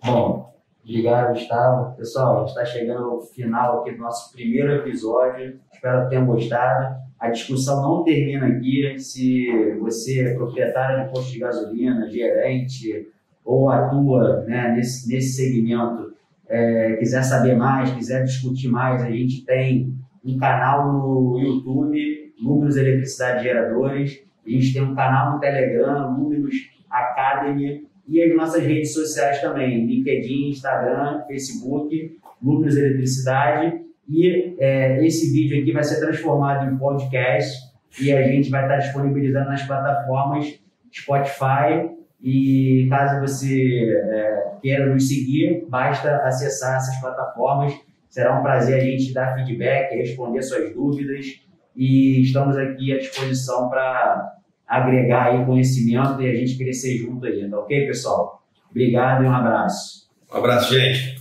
Bom, 0.05 0.55
obrigado, 0.83 1.35
Gustavo. 1.35 1.97
Pessoal, 1.97 2.47
está 2.47 2.65
chegando 2.65 3.05
ao 3.05 3.21
final 3.21 3.81
aqui 3.81 3.93
do 3.93 3.99
nosso 3.99 4.33
primeiro 4.33 4.73
episódio. 4.73 5.61
Espero 5.73 6.05
que 6.05 6.11
tenham 6.11 6.27
gostado. 6.27 7.08
A 7.19 7.31
discussão 7.31 7.83
não 7.83 8.05
termina 8.05 8.47
aqui. 8.47 8.99
Se 8.99 9.47
você 9.81 10.21
é 10.21 10.35
proprietário 10.35 11.05
de 11.05 11.13
posto 11.13 11.33
de 11.33 11.41
gasolina, 11.41 12.09
gerente 12.09 13.09
ou 13.45 13.71
atua 13.71 14.45
né, 14.47 14.75
nesse, 14.77 15.09
nesse 15.09 15.37
segmento, 15.37 16.13
é, 16.49 16.97
quiser 16.97 17.23
saber 17.23 17.57
mais, 17.57 17.91
quiser 17.91 18.25
discutir 18.25 18.69
mais, 18.69 19.03
a 19.03 19.11
gente 19.11 19.45
tem 19.45 19.95
um 20.25 20.39
canal 20.39 20.93
no 20.93 21.41
YouTube, 21.41 22.33
Números 22.41 22.77
Eletricidade 22.77 23.43
Geradores. 23.43 24.23
A 24.47 24.51
gente 24.51 24.73
tem 24.73 24.83
um 24.83 24.95
canal 24.95 25.35
no 25.35 25.41
Telegram, 25.41 26.17
Números 26.17 26.55
Academy 26.91 27.87
e 28.07 28.23
as 28.23 28.35
nossas 28.35 28.63
redes 28.63 28.95
sociais 28.95 29.41
também, 29.41 29.87
LinkedIn, 29.87 30.51
Instagram, 30.51 31.23
Facebook, 31.27 32.19
Números 32.41 32.77
Eletricidade. 32.77 33.88
E 34.09 34.57
é, 34.59 35.05
esse 35.07 35.31
vídeo 35.33 35.61
aqui 35.61 35.73
vai 35.73 35.85
ser 35.85 36.01
transformado 36.01 36.71
em 36.71 36.79
podcast 36.79 37.57
e 38.01 38.13
a 38.13 38.23
gente 38.23 38.51
vai 38.51 38.63
estar 38.63 38.79
disponibilizando 38.79 39.49
nas 39.49 39.63
plataformas 39.63 40.59
Spotify. 40.93 41.91
E 42.21 42.87
caso 42.91 43.21
você 43.21 43.91
é, 43.91 44.53
queira 44.61 44.87
nos 44.87 45.07
seguir, 45.07 45.67
basta 45.69 46.17
acessar 46.25 46.77
essas 46.77 46.99
plataformas. 47.01 47.75
Será 48.09 48.39
um 48.39 48.43
prazer 48.43 48.77
a 48.77 48.85
gente 48.85 49.13
dar 49.13 49.35
feedback, 49.35 49.95
responder 49.95 50.43
suas 50.43 50.73
dúvidas 50.75 51.27
e 51.77 52.23
estamos 52.23 52.57
aqui 52.57 52.93
à 52.93 52.99
disposição 52.99 53.69
para 53.69 54.35
agregar 54.67 55.27
aí 55.27 55.47
conhecimento 55.47 56.21
e 56.21 56.29
a 56.29 56.35
gente 56.35 56.59
crescer 56.59 56.99
junto 56.99 57.25
aí, 57.25 57.49
tá 57.49 57.59
ok, 57.59 57.87
pessoal? 57.87 58.43
Obrigado 58.71 59.25
e 59.25 59.27
um 59.27 59.33
abraço. 59.33 60.09
Um 60.33 60.39
abraço, 60.39 60.75
gente. 60.75 61.19